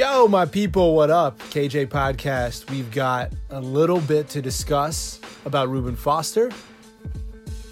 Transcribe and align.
Yo, 0.00 0.26
my 0.26 0.46
people, 0.46 0.94
what 0.94 1.10
up? 1.10 1.38
KJ 1.50 1.88
Podcast. 1.88 2.70
We've 2.70 2.90
got 2.90 3.34
a 3.50 3.60
little 3.60 4.00
bit 4.00 4.30
to 4.30 4.40
discuss 4.40 5.20
about 5.44 5.68
Reuben 5.68 5.94
Foster. 5.94 6.48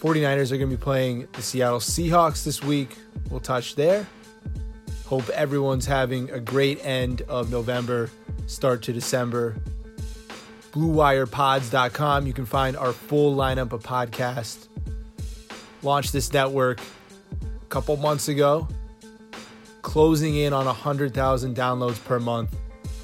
49ers 0.01 0.53
are 0.53 0.59
going 0.59 0.69
to 0.69 0.77
be 0.77 0.83
playing 0.83 1.27
the 1.33 1.41
Seattle 1.41 1.79
Seahawks 1.79 2.45
this 2.45 2.63
week. 2.63 2.99
We'll 3.31 3.41
touch 3.41 3.77
there. 3.77 4.07
Hope 5.07 5.27
everyone's 5.31 5.87
having 5.87 6.31
a 6.31 6.39
great 6.39 6.85
end 6.85 7.23
of 7.31 7.51
November, 7.51 8.11
start 8.47 8.83
to 8.83 8.93
December. 8.93 9.57
BlueWirePods.com. 10.73 12.27
You 12.27 12.35
can 12.35 12.45
find 12.45 12.77
our 12.77 12.93
full 12.93 13.35
lineup 13.37 13.73
of 13.73 13.83
podcasts. 13.83 14.69
Launched 15.83 16.13
this 16.13 16.31
network 16.31 16.79
a 17.41 17.67
couple 17.71 17.97
months 17.97 18.29
ago 18.29 18.69
closing 19.89 20.37
in 20.37 20.53
on 20.53 20.67
100,000 20.67 21.57
downloads 21.57 22.05
per 22.05 22.21
month, 22.21 22.55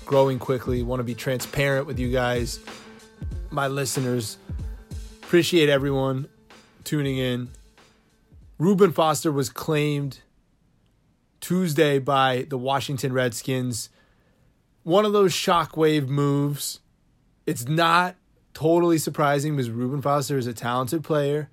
growing 0.05 0.39
quickly. 0.39 0.83
Want 0.83 1.01
to 1.01 1.05
be 1.05 1.15
transparent 1.15 1.87
with 1.87 1.99
you 1.99 2.13
guys, 2.13 2.61
my 3.51 3.69
listeners. 3.69 4.37
Appreciate 5.23 5.71
everyone 5.71 6.29
tuning 6.85 7.17
in. 7.17 7.49
Reuben 8.59 8.93
Foster 8.93 9.33
was 9.33 9.49
claimed 9.49 10.21
Tuesday 11.41 11.99
by 11.99 12.45
the 12.51 12.59
Washington 12.59 13.15
Redskins. 13.15 13.89
One 14.83 15.07
of 15.07 15.15
those 15.15 15.33
shockwave 15.33 16.07
moves. 16.07 16.81
It's 17.47 17.67
not 17.67 18.15
totally 18.53 18.99
surprising 18.99 19.57
because 19.57 19.71
Reuben 19.71 20.03
Foster 20.03 20.37
is 20.37 20.47
a 20.47 20.53
talented 20.53 21.03
player. 21.03 21.49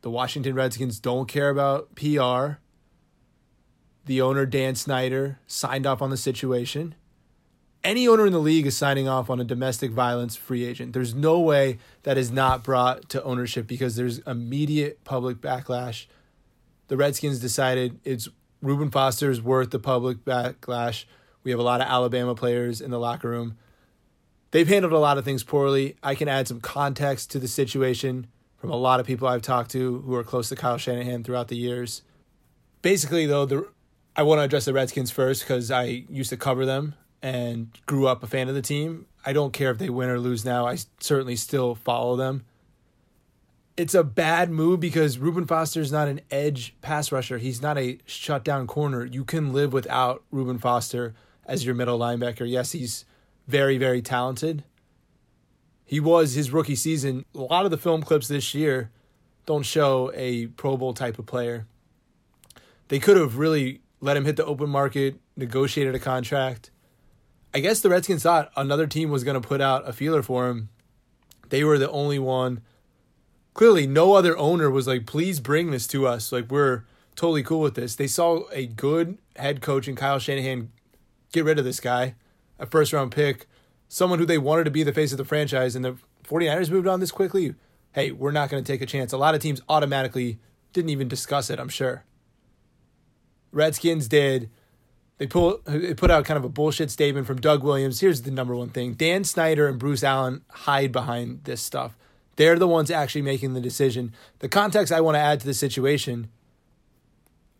The 0.00 0.08
Washington 0.08 0.54
Redskins 0.54 0.98
don't 0.98 1.28
care 1.28 1.50
about 1.50 1.94
PR. 1.94 2.58
The 4.06 4.20
owner, 4.22 4.46
Dan 4.46 4.76
Snyder, 4.76 5.38
signed 5.46 5.84
off 5.84 6.00
on 6.00 6.10
the 6.10 6.16
situation. 6.16 6.94
Any 7.82 8.08
owner 8.08 8.26
in 8.26 8.32
the 8.32 8.40
league 8.40 8.66
is 8.66 8.76
signing 8.76 9.08
off 9.08 9.28
on 9.28 9.40
a 9.40 9.44
domestic 9.44 9.90
violence 9.90 10.34
free 10.34 10.64
agent. 10.64 10.92
There's 10.92 11.14
no 11.14 11.38
way 11.40 11.78
that 12.04 12.16
is 12.16 12.32
not 12.32 12.64
brought 12.64 13.08
to 13.10 13.22
ownership 13.22 13.66
because 13.66 13.96
there's 13.96 14.18
immediate 14.20 15.04
public 15.04 15.38
backlash. 15.38 16.06
The 16.88 16.96
Redskins 16.96 17.40
decided 17.40 18.00
it's 18.04 18.28
Reuben 18.62 18.90
Foster 18.90 19.30
is 19.30 19.42
worth 19.42 19.70
the 19.70 19.78
public 19.78 20.24
backlash. 20.24 21.04
We 21.42 21.50
have 21.50 21.60
a 21.60 21.64
lot 21.64 21.80
of 21.80 21.88
Alabama 21.88 22.34
players 22.34 22.80
in 22.80 22.90
the 22.90 22.98
locker 22.98 23.28
room. 23.28 23.56
They've 24.52 24.66
handled 24.66 24.92
a 24.92 24.98
lot 24.98 25.18
of 25.18 25.24
things 25.24 25.44
poorly. 25.44 25.96
I 26.02 26.14
can 26.14 26.28
add 26.28 26.48
some 26.48 26.60
context 26.60 27.30
to 27.32 27.38
the 27.38 27.48
situation 27.48 28.28
from 28.56 28.70
a 28.70 28.76
lot 28.76 29.00
of 29.00 29.06
people 29.06 29.28
I've 29.28 29.42
talked 29.42 29.70
to 29.72 30.00
who 30.00 30.14
are 30.14 30.24
close 30.24 30.48
to 30.48 30.56
Kyle 30.56 30.78
Shanahan 30.78 31.24
throughout 31.24 31.48
the 31.48 31.56
years. 31.56 32.02
Basically, 32.82 33.26
though, 33.26 33.46
the 33.46 33.68
I 34.18 34.22
want 34.22 34.38
to 34.38 34.44
address 34.44 34.64
the 34.64 34.72
Redskins 34.72 35.10
first 35.10 35.42
because 35.42 35.70
I 35.70 36.04
used 36.08 36.30
to 36.30 36.38
cover 36.38 36.64
them 36.64 36.94
and 37.22 37.68
grew 37.84 38.06
up 38.06 38.22
a 38.22 38.26
fan 38.26 38.48
of 38.48 38.54
the 38.54 38.62
team. 38.62 39.04
I 39.26 39.34
don't 39.34 39.52
care 39.52 39.70
if 39.70 39.76
they 39.76 39.90
win 39.90 40.08
or 40.08 40.18
lose 40.18 40.42
now. 40.42 40.66
I 40.66 40.78
certainly 41.00 41.36
still 41.36 41.74
follow 41.74 42.16
them. 42.16 42.46
It's 43.76 43.94
a 43.94 44.02
bad 44.02 44.48
move 44.48 44.80
because 44.80 45.18
Reuben 45.18 45.46
Foster 45.46 45.82
is 45.82 45.92
not 45.92 46.08
an 46.08 46.22
edge 46.30 46.74
pass 46.80 47.12
rusher. 47.12 47.36
He's 47.36 47.60
not 47.60 47.76
a 47.76 47.98
shutdown 48.06 48.66
corner. 48.66 49.04
You 49.04 49.22
can 49.22 49.52
live 49.52 49.74
without 49.74 50.22
Reuben 50.30 50.58
Foster 50.58 51.14
as 51.44 51.66
your 51.66 51.74
middle 51.74 51.98
linebacker. 51.98 52.48
Yes, 52.48 52.72
he's 52.72 53.04
very, 53.46 53.76
very 53.76 54.00
talented. 54.00 54.64
He 55.84 56.00
was 56.00 56.32
his 56.32 56.50
rookie 56.50 56.74
season. 56.74 57.26
A 57.34 57.40
lot 57.40 57.66
of 57.66 57.70
the 57.70 57.76
film 57.76 58.02
clips 58.02 58.28
this 58.28 58.54
year 58.54 58.90
don't 59.44 59.66
show 59.66 60.10
a 60.14 60.46
Pro 60.46 60.78
Bowl 60.78 60.94
type 60.94 61.18
of 61.18 61.26
player. 61.26 61.66
They 62.88 62.98
could 62.98 63.18
have 63.18 63.36
really 63.36 63.82
let 64.00 64.16
him 64.16 64.24
hit 64.24 64.36
the 64.36 64.44
open 64.44 64.68
market, 64.68 65.20
negotiated 65.36 65.94
a 65.94 65.98
contract. 65.98 66.70
I 67.54 67.60
guess 67.60 67.80
the 67.80 67.88
Redskins 67.88 68.22
thought 68.22 68.50
another 68.56 68.86
team 68.86 69.10
was 69.10 69.24
going 69.24 69.40
to 69.40 69.46
put 69.46 69.60
out 69.60 69.88
a 69.88 69.92
feeler 69.92 70.22
for 70.22 70.48
him. 70.48 70.68
They 71.48 71.64
were 71.64 71.78
the 71.78 71.90
only 71.90 72.18
one. 72.18 72.60
Clearly, 73.54 73.86
no 73.86 74.14
other 74.14 74.36
owner 74.36 74.70
was 74.70 74.86
like, 74.86 75.06
please 75.06 75.40
bring 75.40 75.70
this 75.70 75.86
to 75.88 76.06
us. 76.06 76.30
Like, 76.30 76.50
we're 76.50 76.84
totally 77.14 77.42
cool 77.42 77.60
with 77.60 77.74
this. 77.74 77.94
They 77.94 78.06
saw 78.06 78.44
a 78.52 78.66
good 78.66 79.16
head 79.36 79.62
coach 79.62 79.88
in 79.88 79.96
Kyle 79.96 80.18
Shanahan 80.18 80.70
get 81.32 81.44
rid 81.44 81.58
of 81.58 81.64
this 81.64 81.80
guy, 81.80 82.14
a 82.58 82.66
first 82.66 82.92
round 82.92 83.12
pick, 83.12 83.46
someone 83.88 84.18
who 84.18 84.26
they 84.26 84.38
wanted 84.38 84.64
to 84.64 84.70
be 84.70 84.82
the 84.82 84.92
face 84.92 85.12
of 85.12 85.18
the 85.18 85.24
franchise, 85.24 85.74
and 85.74 85.84
the 85.84 85.96
49ers 86.24 86.70
moved 86.70 86.86
on 86.86 87.00
this 87.00 87.12
quickly. 87.12 87.54
Hey, 87.92 88.10
we're 88.10 88.32
not 88.32 88.50
going 88.50 88.62
to 88.62 88.70
take 88.70 88.82
a 88.82 88.86
chance. 88.86 89.12
A 89.12 89.18
lot 89.18 89.34
of 89.34 89.40
teams 89.40 89.62
automatically 89.68 90.38
didn't 90.74 90.90
even 90.90 91.08
discuss 91.08 91.48
it, 91.48 91.58
I'm 91.58 91.70
sure. 91.70 92.04
Redskins 93.52 94.08
did. 94.08 94.50
They 95.18 95.26
pull 95.26 95.60
they 95.64 95.94
put 95.94 96.10
out 96.10 96.24
kind 96.24 96.36
of 96.36 96.44
a 96.44 96.48
bullshit 96.48 96.90
statement 96.90 97.26
from 97.26 97.40
Doug 97.40 97.62
Williams. 97.64 98.00
Here's 98.00 98.22
the 98.22 98.30
number 98.30 98.54
one 98.54 98.68
thing. 98.68 98.94
Dan 98.94 99.24
Snyder 99.24 99.66
and 99.66 99.78
Bruce 99.78 100.04
Allen 100.04 100.42
hide 100.50 100.92
behind 100.92 101.44
this 101.44 101.62
stuff. 101.62 101.96
They're 102.36 102.58
the 102.58 102.68
ones 102.68 102.90
actually 102.90 103.22
making 103.22 103.54
the 103.54 103.60
decision. 103.60 104.12
The 104.40 104.48
context 104.48 104.92
I 104.92 105.00
want 105.00 105.14
to 105.14 105.20
add 105.20 105.40
to 105.40 105.46
the 105.46 105.54
situation, 105.54 106.28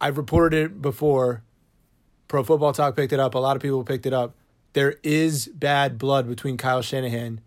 I've 0.00 0.18
reported 0.18 0.66
it 0.66 0.82
before. 0.82 1.42
Pro 2.28 2.42
Football 2.42 2.72
Talk 2.72 2.94
picked 2.94 3.12
it 3.12 3.20
up. 3.20 3.34
A 3.34 3.38
lot 3.38 3.56
of 3.56 3.62
people 3.62 3.84
picked 3.84 4.04
it 4.04 4.12
up. 4.12 4.34
There 4.74 4.96
is 5.02 5.46
bad 5.46 5.96
blood 5.96 6.28
between 6.28 6.58
Kyle 6.58 6.82
Shanahan 6.82 7.40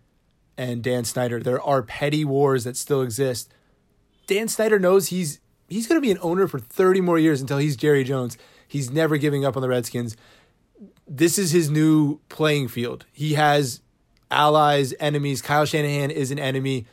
and 0.58 0.82
Dan 0.82 1.06
Snyder. 1.06 1.40
There 1.40 1.62
are 1.62 1.84
petty 1.84 2.26
wars 2.26 2.64
that 2.64 2.76
still 2.76 3.02
exist. 3.04 3.54
Dan 4.26 4.48
Snyder 4.48 4.80
knows 4.80 5.08
he's 5.10 5.40
he's 5.70 5.88
going 5.88 6.00
to 6.00 6.06
be 6.06 6.12
an 6.12 6.20
owner 6.22 6.48
for 6.48 6.60
30 6.60 7.02
more 7.02 7.20
years 7.20 7.42
until 7.42 7.58
he's 7.58 7.76
Jerry 7.76 8.04
Jones. 8.04 8.38
He's 8.68 8.92
never 8.92 9.18
giving 9.18 9.46
up 9.46 9.56
on 9.56 9.62
the 9.62 9.70
Redskins. 9.70 10.16
This 11.08 11.38
is 11.38 11.52
his 11.52 11.70
new 11.70 12.20
playing 12.30 12.68
field. 12.68 13.06
He 13.12 13.34
has 13.34 13.82
allies, 14.30 14.94
enemies. 15.00 15.42
Kyle 15.42 15.66
Shanahan 15.66 16.12
is 16.12 16.32
an 16.32 16.40
enemy. 16.40 16.86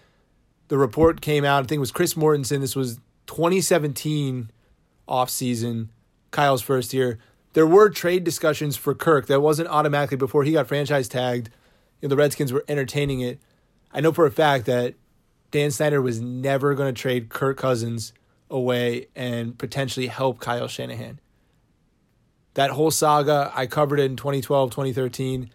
The 0.69 0.79
report 0.79 1.21
came 1.21 1.45
out, 1.45 1.65
I 1.65 1.67
think 1.67 1.79
it 1.79 1.81
was 1.81 1.93
Chris 1.93 2.15
Mortensen. 2.15 2.61
This 2.61 2.75
was 2.75 2.99
2017 3.27 4.51
offseason, 5.09 5.89
Kyle's 6.31 6.63
first 6.63 6.93
year. 6.93 7.19
There 7.53 7.67
were 7.67 7.89
trade 7.89 8.25
discussions 8.25 8.77
for 8.77 8.95
Kirk. 8.95 9.27
That 9.27 9.41
wasn't 9.41 9.69
automatically 9.69 10.17
before 10.17 10.45
he 10.45 10.53
got 10.53 10.67
franchise 10.67 11.09
tagged. 11.09 11.51
You 12.01 12.09
know, 12.09 12.11
the 12.11 12.17
Redskins 12.17 12.53
were 12.53 12.65
entertaining 12.69 13.21
it. 13.21 13.41
I 13.93 14.01
know 14.01 14.13
for 14.13 14.27
a 14.27 14.31
fact 14.31 14.67
that 14.67 14.95
Dan 15.51 15.71
Snyder 15.71 16.03
was 16.03 16.21
never 16.21 16.75
going 16.75 16.93
to 16.93 17.01
trade 17.01 17.29
Kirk 17.29 17.57
Cousins 17.57 18.13
away 18.51 19.09
and 19.15 19.59
potentially 19.59 20.07
help 20.07 20.41
Kyle 20.41 20.69
Shanahan. 20.69 21.21
That 22.55 22.71
whole 22.71 22.91
saga, 22.91 23.53
I 23.55 23.67
covered 23.67 24.01
it 24.01 24.05
in 24.05 24.17
2012, 24.17 24.71
2013. 24.71 25.51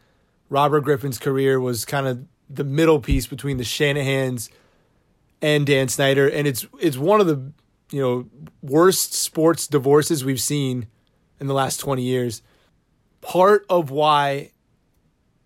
Robert 0.50 0.82
Griffin's 0.82 1.18
career 1.18 1.60
was 1.60 1.86
kind 1.86 2.08
of 2.08 2.26
the 2.50 2.64
middle 2.64 3.00
piece 3.00 3.26
between 3.26 3.58
the 3.58 3.64
Shanahans 3.64 4.50
and 5.42 5.66
Dan 5.66 5.88
Snyder, 5.88 6.28
and 6.28 6.48
it's 6.48 6.68
it's 6.80 6.98
one 6.98 7.22
of 7.22 7.28
the 7.28 7.52
you 7.92 8.02
know 8.02 8.30
worst 8.62 9.14
sports 9.14 9.68
divorces 9.68 10.24
we've 10.24 10.42
seen 10.42 10.88
in 11.40 11.48
the 11.48 11.54
last 11.54 11.78
20 11.78 12.04
years. 12.04 12.42
Part 13.22 13.66
of 13.70 13.90
why 13.90 14.52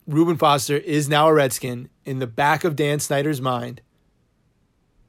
Reuben 0.07 0.37
Foster 0.37 0.77
is 0.77 1.07
now 1.07 1.29
a 1.29 1.33
Redskin 1.33 1.89
in 2.03 2.19
the 2.19 2.27
back 2.27 2.63
of 2.63 2.75
Dan 2.75 2.99
Snyder's 2.99 3.41
mind, 3.41 3.81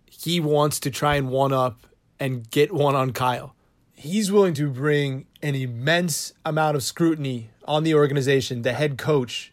he 0.06 0.41
wants 0.41 0.81
to 0.81 0.91
try 0.91 1.17
and 1.17 1.29
one 1.29 1.53
up 1.53 1.86
and 2.18 2.50
get 2.50 2.72
one 2.72 2.94
on 2.94 3.12
Kyle. 3.12 3.54
He's 3.94 4.30
willing 4.30 4.54
to 4.54 4.68
bring 4.70 5.26
an 5.42 5.54
immense 5.54 6.32
amount 6.44 6.76
of 6.76 6.82
scrutiny 6.82 7.50
on 7.64 7.84
the 7.84 7.94
organization, 7.94 8.62
the 8.62 8.72
head 8.72 8.98
coach, 8.98 9.52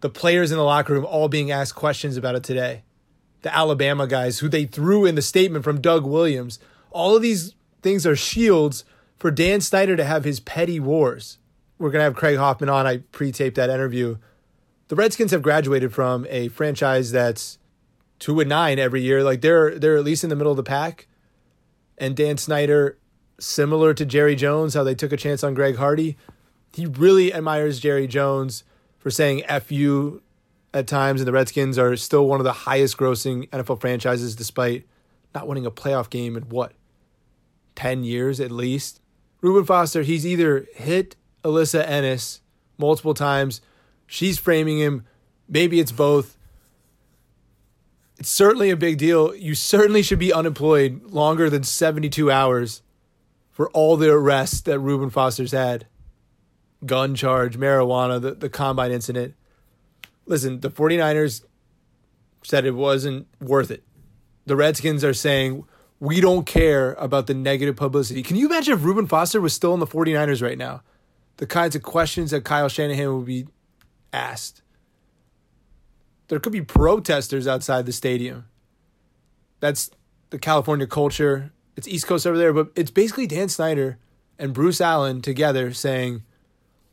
the 0.00 0.10
players 0.10 0.50
in 0.50 0.58
the 0.58 0.64
locker 0.64 0.94
room 0.94 1.04
all 1.04 1.28
being 1.28 1.50
asked 1.50 1.74
questions 1.74 2.16
about 2.16 2.34
it 2.34 2.42
today. 2.42 2.82
The 3.42 3.54
Alabama 3.54 4.06
guys 4.06 4.40
who 4.40 4.48
they 4.48 4.64
threw 4.64 5.06
in 5.06 5.14
the 5.14 5.22
statement 5.22 5.64
from 5.64 5.80
Doug 5.80 6.04
Williams. 6.04 6.58
All 6.90 7.16
of 7.16 7.22
these 7.22 7.54
things 7.82 8.06
are 8.06 8.16
shields 8.16 8.84
for 9.18 9.30
Dan 9.30 9.60
Snyder 9.60 9.96
to 9.96 10.04
have 10.04 10.24
his 10.24 10.40
petty 10.40 10.80
wars. 10.80 11.38
We're 11.78 11.90
going 11.90 12.00
to 12.00 12.04
have 12.04 12.16
Craig 12.16 12.36
Hoffman 12.36 12.68
on. 12.68 12.86
I 12.86 12.98
pre 12.98 13.32
taped 13.32 13.56
that 13.56 13.70
interview. 13.70 14.18
The 14.88 14.96
Redskins 14.96 15.30
have 15.30 15.42
graduated 15.42 15.94
from 15.94 16.26
a 16.28 16.48
franchise 16.48 17.12
that's 17.12 17.58
two 18.18 18.40
and 18.40 18.48
nine 18.48 18.78
every 18.78 19.00
year. 19.00 19.22
Like 19.22 19.40
they're 19.40 19.78
they're 19.78 19.96
at 19.96 20.04
least 20.04 20.24
in 20.24 20.30
the 20.30 20.36
middle 20.36 20.52
of 20.52 20.56
the 20.56 20.62
pack. 20.62 21.06
And 22.00 22.16
Dan 22.16 22.38
Snyder, 22.38 22.98
similar 23.38 23.94
to 23.94 24.06
Jerry 24.06 24.34
Jones, 24.34 24.74
how 24.74 24.82
they 24.82 24.94
took 24.94 25.12
a 25.12 25.16
chance 25.16 25.44
on 25.44 25.54
Greg 25.54 25.76
Hardy, 25.76 26.16
he 26.72 26.86
really 26.86 27.32
admires 27.32 27.78
Jerry 27.78 28.06
Jones 28.06 28.64
for 28.98 29.10
saying 29.10 29.44
F 29.44 29.70
you 29.70 30.22
at 30.72 30.86
times, 30.86 31.20
and 31.20 31.28
the 31.28 31.32
Redskins 31.32 31.78
are 31.78 31.96
still 31.96 32.26
one 32.26 32.40
of 32.40 32.44
the 32.44 32.52
highest 32.52 32.96
grossing 32.96 33.48
NFL 33.50 33.80
franchises 33.80 34.34
despite 34.34 34.86
not 35.34 35.46
winning 35.46 35.66
a 35.66 35.70
playoff 35.70 36.08
game 36.10 36.36
in 36.36 36.44
what, 36.44 36.72
10 37.74 38.02
years 38.02 38.40
at 38.40 38.50
least? 38.50 39.00
Reuben 39.40 39.64
Foster, 39.64 40.02
he's 40.02 40.26
either 40.26 40.66
hit 40.74 41.16
Elissa 41.44 41.88
Ennis 41.88 42.40
multiple 42.78 43.14
times, 43.14 43.60
she's 44.06 44.38
framing 44.38 44.78
him, 44.78 45.04
maybe 45.48 45.80
it's 45.80 45.92
both. 45.92 46.36
It's 48.20 48.28
certainly 48.28 48.68
a 48.68 48.76
big 48.76 48.98
deal. 48.98 49.34
You 49.34 49.54
certainly 49.54 50.02
should 50.02 50.18
be 50.18 50.30
unemployed 50.30 51.04
longer 51.04 51.48
than 51.48 51.64
72 51.64 52.30
hours 52.30 52.82
for 53.50 53.70
all 53.70 53.96
the 53.96 54.10
arrests 54.10 54.60
that 54.62 54.78
Reuben 54.78 55.08
Foster's 55.08 55.52
had 55.52 55.86
gun 56.84 57.14
charge, 57.14 57.58
marijuana, 57.58 58.20
the, 58.20 58.32
the 58.32 58.50
combine 58.50 58.92
incident. 58.92 59.34
Listen, 60.26 60.60
the 60.60 60.70
49ers 60.70 61.44
said 62.42 62.66
it 62.66 62.74
wasn't 62.74 63.26
worth 63.40 63.70
it. 63.70 63.84
The 64.44 64.56
Redskins 64.56 65.02
are 65.02 65.14
saying, 65.14 65.64
we 65.98 66.20
don't 66.20 66.44
care 66.44 66.92
about 66.94 67.26
the 67.26 67.34
negative 67.34 67.76
publicity. 67.76 68.22
Can 68.22 68.36
you 68.36 68.46
imagine 68.46 68.74
if 68.74 68.84
Reuben 68.84 69.06
Foster 69.06 69.40
was 69.40 69.54
still 69.54 69.72
in 69.72 69.80
the 69.80 69.86
49ers 69.86 70.42
right 70.42 70.58
now? 70.58 70.82
The 71.38 71.46
kinds 71.46 71.74
of 71.74 71.82
questions 71.82 72.32
that 72.32 72.44
Kyle 72.44 72.68
Shanahan 72.68 73.16
would 73.16 73.26
be 73.26 73.46
asked. 74.12 74.60
There 76.30 76.38
could 76.38 76.52
be 76.52 76.62
protesters 76.62 77.48
outside 77.48 77.86
the 77.86 77.92
stadium. 77.92 78.46
That's 79.58 79.90
the 80.30 80.38
California 80.38 80.86
culture. 80.86 81.50
It's 81.76 81.88
East 81.88 82.06
Coast 82.06 82.24
over 82.24 82.38
there, 82.38 82.52
but 82.52 82.70
it's 82.76 82.92
basically 82.92 83.26
Dan 83.26 83.48
Snyder 83.48 83.98
and 84.38 84.54
Bruce 84.54 84.80
Allen 84.80 85.22
together 85.22 85.72
saying, 85.72 86.22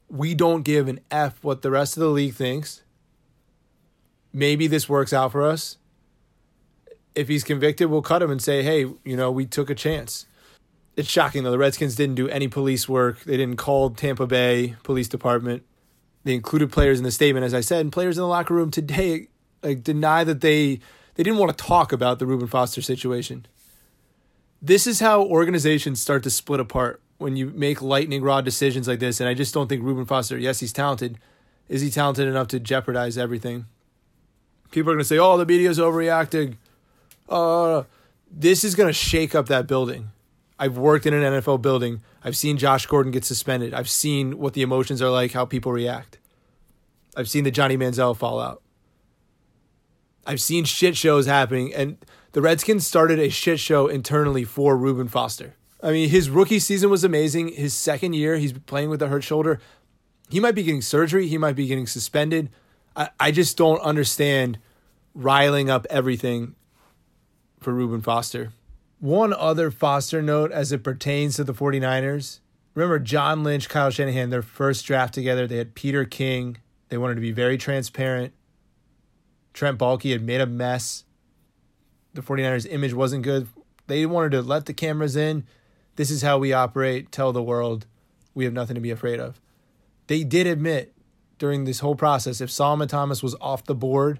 we 0.09 0.33
don't 0.33 0.63
give 0.63 0.87
an 0.87 1.01
F 1.11 1.37
what 1.43 1.61
the 1.61 1.69
rest 1.69 1.95
of 1.95 2.01
the 2.01 2.09
league 2.09 2.33
thinks. 2.33 2.81
Maybe 4.33 4.65
this 4.65 4.89
works 4.89 5.13
out 5.13 5.33
for 5.33 5.43
us. 5.43 5.77
If 7.13 7.27
he's 7.27 7.43
convicted, 7.43 7.91
we'll 7.91 8.01
cut 8.01 8.23
him 8.23 8.31
and 8.31 8.41
say, 8.41 8.63
hey, 8.63 8.91
you 9.05 9.15
know, 9.15 9.29
we 9.29 9.45
took 9.45 9.69
a 9.69 9.75
chance. 9.75 10.25
It's 10.95 11.09
shocking 11.09 11.43
though. 11.43 11.51
The 11.51 11.59
Redskins 11.59 11.95
didn't 11.95 12.15
do 12.15 12.27
any 12.27 12.47
police 12.47 12.89
work. 12.89 13.23
They 13.23 13.37
didn't 13.37 13.57
call 13.57 13.91
Tampa 13.91 14.25
Bay 14.25 14.77
Police 14.81 15.07
Department. 15.07 15.61
They 16.27 16.35
included 16.35 16.73
players 16.73 16.97
in 16.97 17.05
the 17.05 17.11
statement, 17.11 17.45
as 17.45 17.53
I 17.53 17.61
said, 17.61 17.79
and 17.79 17.89
players 17.89 18.17
in 18.17 18.21
the 18.21 18.27
locker 18.27 18.53
room 18.53 18.69
today 18.69 19.29
like 19.63 19.81
deny 19.81 20.25
that 20.25 20.41
they 20.41 20.81
they 21.15 21.23
didn't 21.23 21.39
want 21.39 21.57
to 21.57 21.63
talk 21.63 21.93
about 21.93 22.19
the 22.19 22.25
Reuben 22.25 22.47
Foster 22.47 22.81
situation. 22.81 23.45
This 24.61 24.85
is 24.87 24.99
how 24.99 25.23
organizations 25.23 26.01
start 26.01 26.23
to 26.23 26.29
split 26.29 26.59
apart 26.59 27.01
when 27.17 27.37
you 27.37 27.51
make 27.55 27.81
lightning 27.81 28.23
rod 28.23 28.43
decisions 28.43 28.89
like 28.89 28.99
this. 28.99 29.21
And 29.21 29.29
I 29.29 29.35
just 29.35 29.53
don't 29.53 29.69
think 29.69 29.81
Reuben 29.81 30.05
Foster, 30.05 30.37
yes, 30.37 30.59
he's 30.59 30.73
talented. 30.73 31.17
Is 31.69 31.79
he 31.79 31.89
talented 31.89 32.27
enough 32.27 32.49
to 32.49 32.59
jeopardize 32.59 33.17
everything? 33.17 33.65
People 34.71 34.91
are 34.91 34.95
going 34.95 35.03
to 35.03 35.07
say, 35.07 35.17
oh, 35.17 35.37
the 35.37 35.45
media's 35.45 35.79
overreacting. 35.79 36.57
Uh, 37.29 37.83
this 38.29 38.65
is 38.65 38.75
going 38.75 38.87
to 38.87 38.93
shake 38.93 39.33
up 39.33 39.47
that 39.47 39.65
building. 39.65 40.09
I've 40.59 40.77
worked 40.77 41.05
in 41.05 41.13
an 41.13 41.21
NFL 41.21 41.61
building. 41.61 42.01
I've 42.23 42.35
seen 42.35 42.57
Josh 42.57 42.85
Gordon 42.85 43.11
get 43.11 43.25
suspended. 43.25 43.73
I've 43.73 43.89
seen 43.89 44.39
what 44.39 44.53
the 44.53 44.63
emotions 44.63 45.01
are 45.01 45.09
like, 45.09 45.33
how 45.33 45.45
people 45.45 45.71
react. 45.71 46.19
I've 47.15 47.29
seen 47.29 47.43
the 47.43 47.51
Johnny 47.51 47.77
Manziel 47.77 48.15
fallout. 48.15 48.61
I've 50.25 50.41
seen 50.41 50.65
shit 50.65 50.97
shows 50.97 51.25
happening, 51.25 51.73
and 51.73 51.97
the 52.33 52.41
Redskins 52.41 52.85
started 52.85 53.17
a 53.19 53.29
shit 53.29 53.59
show 53.59 53.87
internally 53.87 54.43
for 54.43 54.75
Reuben 54.75 55.07
Foster. 55.07 55.55
I 55.81 55.91
mean, 55.91 56.09
his 56.09 56.29
rookie 56.29 56.59
season 56.59 56.89
was 56.89 57.03
amazing. 57.03 57.49
His 57.49 57.73
second 57.73 58.13
year, 58.13 58.37
he's 58.37 58.53
playing 58.53 58.89
with 58.89 59.01
a 59.01 59.07
hurt 59.07 59.23
shoulder. 59.23 59.59
He 60.29 60.39
might 60.39 60.55
be 60.55 60.63
getting 60.63 60.81
surgery. 60.81 61.27
He 61.27 61.37
might 61.37 61.55
be 61.55 61.67
getting 61.67 61.87
suspended. 61.87 62.49
I, 62.95 63.09
I 63.19 63.31
just 63.31 63.57
don't 63.57 63.79
understand 63.81 64.59
riling 65.13 65.69
up 65.69 65.87
everything 65.89 66.55
for 67.59 67.71
Reuben 67.73 68.01
Foster. 68.01 68.51
One 68.99 69.33
other 69.33 69.69
Foster 69.69 70.21
note 70.21 70.51
as 70.51 70.71
it 70.71 70.83
pertains 70.83 71.35
to 71.35 71.43
the 71.43 71.53
49ers. 71.53 72.39
Remember 72.73 72.99
John 72.99 73.43
Lynch, 73.43 73.69
Kyle 73.69 73.89
Shanahan, 73.89 74.29
their 74.29 74.41
first 74.41 74.85
draft 74.85 75.13
together. 75.13 75.47
They 75.47 75.57
had 75.57 75.75
Peter 75.75 76.05
King. 76.05 76.57
They 76.89 76.97
wanted 76.97 77.15
to 77.15 77.21
be 77.21 77.31
very 77.31 77.57
transparent. 77.57 78.33
Trent 79.53 79.77
Baalke 79.77 80.11
had 80.11 80.23
made 80.23 80.41
a 80.41 80.45
mess. 80.45 81.03
The 82.13 82.21
49ers' 82.21 82.67
image 82.69 82.93
wasn't 82.93 83.23
good. 83.23 83.47
They 83.87 84.05
wanted 84.05 84.31
to 84.31 84.41
let 84.41 84.65
the 84.65 84.73
cameras 84.73 85.15
in 85.15 85.45
this 85.97 86.11
is 86.11 86.21
how 86.21 86.37
we 86.37 86.53
operate. 86.53 87.11
Tell 87.11 87.33
the 87.33 87.43
world 87.43 87.85
we 88.33 88.45
have 88.45 88.53
nothing 88.53 88.75
to 88.75 88.81
be 88.81 88.91
afraid 88.91 89.19
of. 89.19 89.41
They 90.05 90.23
did 90.23 90.47
admit 90.47 90.93
during 91.37 91.65
this 91.65 91.79
whole 91.79 91.95
process 91.95 92.39
if 92.39 92.49
Solomon 92.49 92.87
Thomas 92.87 93.21
was 93.21 93.35
off 93.41 93.65
the 93.65 93.75
board 93.75 94.19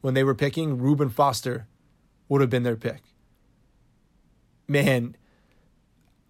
when 0.00 0.14
they 0.14 0.24
were 0.24 0.34
picking, 0.34 0.78
Reuben 0.78 1.10
Foster 1.10 1.66
would 2.28 2.40
have 2.40 2.50
been 2.50 2.62
their 2.62 2.76
pick. 2.76 3.02
Man, 4.72 5.16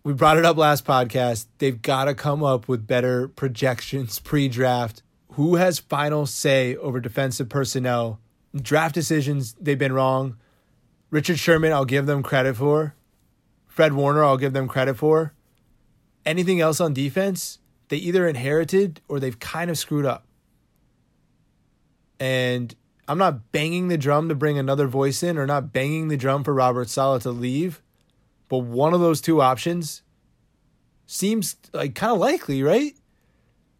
we 0.02 0.14
brought 0.14 0.36
it 0.36 0.44
up 0.44 0.56
last 0.56 0.84
podcast. 0.84 1.46
They've 1.58 1.80
got 1.80 2.06
to 2.06 2.14
come 2.14 2.42
up 2.42 2.66
with 2.66 2.88
better 2.88 3.28
projections 3.28 4.18
pre 4.24 4.48
draft. 4.48 5.04
Who 5.34 5.54
has 5.54 5.78
final 5.78 6.26
say 6.26 6.74
over 6.74 6.98
defensive 6.98 7.48
personnel? 7.48 8.18
Draft 8.52 8.96
decisions, 8.96 9.54
they've 9.60 9.78
been 9.78 9.92
wrong. 9.92 10.38
Richard 11.10 11.38
Sherman, 11.38 11.72
I'll 11.72 11.84
give 11.84 12.06
them 12.06 12.24
credit 12.24 12.56
for. 12.56 12.96
Fred 13.68 13.92
Warner, 13.92 14.24
I'll 14.24 14.36
give 14.36 14.54
them 14.54 14.66
credit 14.66 14.94
for. 14.94 15.34
Anything 16.26 16.60
else 16.60 16.80
on 16.80 16.92
defense, 16.92 17.60
they 17.90 17.98
either 17.98 18.26
inherited 18.26 19.00
or 19.06 19.20
they've 19.20 19.38
kind 19.38 19.70
of 19.70 19.78
screwed 19.78 20.04
up. 20.04 20.26
And 22.18 22.74
I'm 23.06 23.18
not 23.18 23.52
banging 23.52 23.86
the 23.86 23.96
drum 23.96 24.28
to 24.30 24.34
bring 24.34 24.58
another 24.58 24.88
voice 24.88 25.22
in 25.22 25.38
or 25.38 25.46
not 25.46 25.72
banging 25.72 26.08
the 26.08 26.16
drum 26.16 26.42
for 26.42 26.52
Robert 26.52 26.88
Saleh 26.88 27.22
to 27.22 27.30
leave, 27.30 27.80
but 28.52 28.64
one 28.64 28.92
of 28.92 29.00
those 29.00 29.22
two 29.22 29.40
options 29.40 30.02
seems 31.06 31.56
like 31.72 31.94
kind 31.94 32.12
of 32.12 32.18
likely, 32.18 32.62
right? 32.62 32.92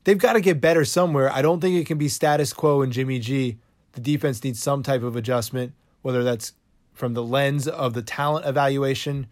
They've 0.04 0.16
got 0.16 0.32
to 0.32 0.40
get 0.40 0.62
better 0.62 0.86
somewhere. 0.86 1.30
I 1.30 1.42
don't 1.42 1.60
think 1.60 1.78
it 1.78 1.86
can 1.86 1.98
be 1.98 2.08
status 2.08 2.54
quo 2.54 2.80
in 2.80 2.90
Jimmy 2.90 3.18
G. 3.18 3.58
The 3.92 4.00
defense 4.00 4.42
needs 4.42 4.62
some 4.62 4.82
type 4.82 5.02
of 5.02 5.14
adjustment, 5.14 5.74
whether 6.00 6.24
that's 6.24 6.54
from 6.94 7.12
the 7.12 7.22
lens 7.22 7.68
of 7.68 7.92
the 7.92 8.00
talent 8.00 8.46
evaluation 8.46 9.26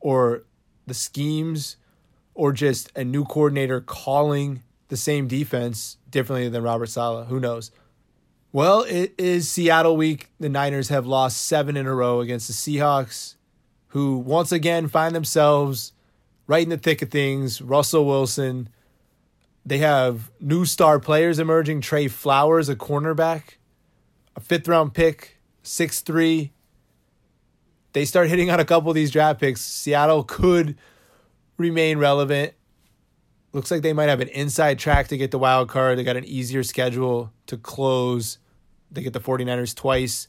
or 0.00 0.44
the 0.86 0.94
schemes 0.94 1.76
or 2.32 2.54
just 2.54 2.90
a 2.96 3.04
new 3.04 3.26
coordinator 3.26 3.82
calling 3.82 4.62
the 4.88 4.96
same 4.96 5.28
defense 5.28 5.98
differently 6.08 6.48
than 6.48 6.62
Robert 6.62 6.88
Saleh. 6.88 7.26
Who 7.26 7.40
knows? 7.40 7.72
Well, 8.52 8.84
it 8.88 9.12
is 9.18 9.50
Seattle 9.50 9.98
week. 9.98 10.30
The 10.40 10.48
Niners 10.48 10.88
have 10.88 11.06
lost 11.06 11.42
seven 11.42 11.76
in 11.76 11.86
a 11.86 11.94
row 11.94 12.20
against 12.20 12.48
the 12.48 12.54
Seahawks, 12.54 13.34
who 13.92 14.16
once 14.16 14.52
again 14.52 14.88
find 14.88 15.14
themselves 15.14 15.92
right 16.46 16.62
in 16.62 16.70
the 16.70 16.78
thick 16.78 17.02
of 17.02 17.10
things. 17.10 17.60
Russell 17.60 18.06
Wilson. 18.06 18.68
They 19.64 19.78
have 19.78 20.30
new 20.40 20.64
star 20.64 20.98
players 20.98 21.38
emerging. 21.38 21.82
Tre 21.82 22.08
Flowers, 22.08 22.68
a 22.68 22.74
cornerback, 22.74 23.58
a 24.34 24.40
fifth 24.40 24.66
round 24.66 24.94
pick, 24.94 25.38
six 25.62 26.00
three. 26.00 26.52
They 27.92 28.04
start 28.06 28.28
hitting 28.28 28.50
on 28.50 28.58
a 28.58 28.64
couple 28.64 28.90
of 28.90 28.94
these 28.94 29.10
draft 29.10 29.38
picks. 29.38 29.60
Seattle 29.60 30.24
could 30.24 30.76
remain 31.58 31.98
relevant. 31.98 32.54
Looks 33.52 33.70
like 33.70 33.82
they 33.82 33.92
might 33.92 34.08
have 34.08 34.20
an 34.20 34.28
inside 34.28 34.78
track 34.78 35.08
to 35.08 35.18
get 35.18 35.30
the 35.30 35.38
wild 35.38 35.68
card. 35.68 35.98
They 35.98 36.04
got 36.04 36.16
an 36.16 36.24
easier 36.24 36.62
schedule 36.62 37.30
to 37.46 37.58
close 37.58 38.38
they 38.90 39.02
get 39.02 39.12
the 39.12 39.20
49ers 39.20 39.74
twice. 39.74 40.28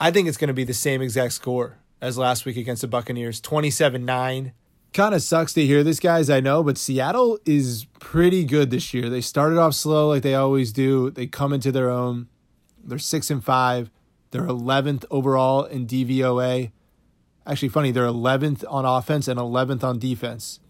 I 0.00 0.10
think 0.10 0.28
it's 0.28 0.36
going 0.36 0.48
to 0.48 0.54
be 0.54 0.64
the 0.64 0.74
same 0.74 1.02
exact 1.02 1.32
score 1.32 1.78
as 2.00 2.18
last 2.18 2.44
week 2.44 2.56
against 2.56 2.82
the 2.82 2.88
Buccaneers 2.88 3.40
27 3.40 4.04
9. 4.04 4.52
Kind 4.94 5.14
of 5.14 5.22
sucks 5.22 5.52
to 5.52 5.66
hear 5.66 5.84
this, 5.84 6.00
guys, 6.00 6.30
I 6.30 6.40
know, 6.40 6.62
but 6.62 6.78
Seattle 6.78 7.38
is 7.44 7.86
pretty 8.00 8.44
good 8.44 8.70
this 8.70 8.94
year. 8.94 9.10
They 9.10 9.20
started 9.20 9.58
off 9.58 9.74
slow 9.74 10.08
like 10.08 10.22
they 10.22 10.34
always 10.34 10.72
do. 10.72 11.10
They 11.10 11.26
come 11.26 11.52
into 11.52 11.70
their 11.70 11.90
own. 11.90 12.28
They're 12.82 12.98
6 12.98 13.30
and 13.30 13.44
5. 13.44 13.90
They're 14.30 14.42
11th 14.42 15.04
overall 15.10 15.64
in 15.64 15.86
DVOA. 15.86 16.72
Actually, 17.46 17.68
funny, 17.68 17.90
they're 17.90 18.06
11th 18.06 18.64
on 18.68 18.86
offense 18.86 19.28
and 19.28 19.38
11th 19.38 19.84
on 19.84 19.98
defense. 19.98 20.60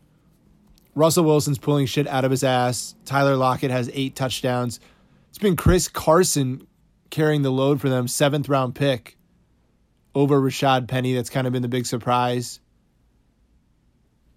Russell 0.95 1.25
Wilson's 1.25 1.59
pulling 1.59 1.87
shit 1.87 2.09
out 2.09 2.25
of 2.25 2.33
his 2.33 2.43
ass. 2.43 2.97
Tyler 3.05 3.37
Lockett 3.37 3.71
has 3.71 3.89
eight 3.95 4.17
touchdowns. 4.17 4.81
It's 5.29 5.39
been 5.39 5.55
Chris 5.55 5.87
Carson 5.87 6.67
carrying 7.11 7.43
the 7.43 7.53
load 7.53 7.81
for 7.81 7.89
them, 7.89 8.09
seventh 8.09 8.49
round 8.49 8.75
pick 8.75 9.18
over 10.15 10.41
Rashaad 10.41 10.89
Penny. 10.89 11.15
That's 11.15 11.31
kind 11.31 11.47
of 11.47 11.53
been 11.53 11.63
the 11.63 11.69
big 11.69 11.87
surprise. 11.87 12.61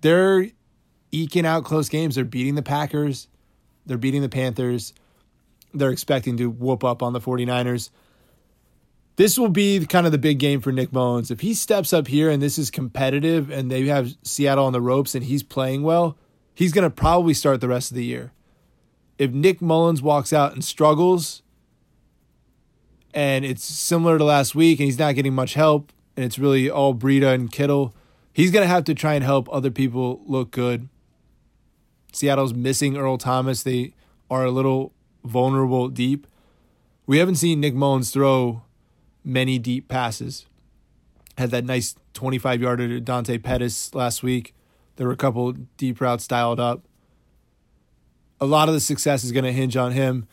They're 0.02 0.48
eking 1.12 1.46
out 1.46 1.64
close 1.64 1.90
games. 1.90 2.16
They're 2.16 2.26
beating 2.26 2.56
the 2.56 2.64
Packers, 2.64 3.28
they're 3.86 3.98
beating 3.98 4.22
the 4.22 4.30
Panthers. 4.30 4.94
They're 5.74 5.92
expecting 5.92 6.36
to 6.38 6.50
whoop 6.50 6.84
up 6.84 7.02
on 7.02 7.14
the 7.14 7.22
49ers. 7.22 7.92
This 9.16 9.38
will 9.38 9.50
be 9.50 9.86
kind 9.86 10.06
of 10.06 10.12
the 10.12 10.18
big 10.18 10.40
game 10.40 10.62
for 10.62 10.72
Nick 10.72 10.92
Mullens. 10.92 11.32
If 11.32 11.42
he 11.42 11.54
steps 11.54 11.94
up 11.94 12.08
here 12.08 12.30
and 12.30 12.42
this 12.42 12.58
is 12.58 12.72
competitive 12.72 13.50
and 13.50 13.72
they 13.72 13.86
have 13.86 14.16
Seattle 14.24 14.66
on 14.66 14.74
the 14.74 14.82
ropes 14.82 15.16
and 15.16 15.24
he's 15.24 15.44
playing 15.44 15.84
well, 15.84 16.18
he's 16.54 16.74
going 16.74 16.84
to 16.84 16.90
probably 16.90 17.34
start 17.34 17.62
the 17.62 17.68
rest 17.68 17.92
of 17.92 17.96
the 17.96 18.04
year. 18.04 18.34
If 19.18 19.32
Nick 19.32 19.62
Mullens 19.62 20.02
walks 20.02 20.34
out 20.34 20.54
and 20.54 20.64
struggles, 20.64 21.42
and 23.14 23.46
it's 23.46 23.64
similar 23.64 24.18
to 24.18 24.24
last 24.24 24.56
week, 24.56 24.80
and 24.80 24.86
he's 24.86 25.00
not 25.00 25.16
getting 25.16 25.34
much 25.34 25.54
help, 25.54 25.92
and 26.16 26.26
it's 26.26 26.40
really 26.40 26.70
all 26.70 26.94
Breida 26.96 27.34
and 27.34 27.52
Kittle. 27.52 27.94
He's 28.34 28.52
going 28.52 28.64
to 28.64 28.68
have 28.68 28.84
to 28.86 28.94
try 28.94 29.14
and 29.14 29.24
help 29.24 29.50
other 29.52 29.72
people 29.72 30.22
look 30.26 30.52
good. 30.52 30.88
Seattle's 32.14 32.54
missing 32.54 32.98
Earl 32.98 33.18
Thomas. 33.18 33.64
They 33.64 33.94
are 34.30 34.46
a 34.46 34.52
little 34.52 34.94
vulnerable 35.24 35.90
deep. 35.90 36.28
We 37.06 37.18
haven't 37.18 37.36
seen 37.36 37.60
Nick 37.60 37.74
Mullens 37.74 38.12
throw 38.12 38.64
many 39.24 39.60
deep 39.60 39.88
passes. 39.88 40.46
Had 41.38 41.52
that 41.52 41.66
nice 41.66 41.96
25 42.14 42.62
yarder 42.62 42.88
to 42.88 43.00
Dante 43.00 43.38
Pettis 43.38 43.94
last 43.94 44.24
week. 44.24 44.54
There 44.96 45.08
were 45.08 45.14
a 45.14 45.18
couple 45.18 45.54
deep 45.78 46.00
routes 46.02 46.28
dialed 46.28 46.60
up. 46.60 46.84
A 48.40 48.46
lot 48.46 48.68
of 48.68 48.74
the 48.74 48.80
success 48.80 49.24
is 49.24 49.32
going 49.32 49.46
to 49.46 49.52
hinge 49.52 49.78
on 49.78 49.92
him. 49.92 50.28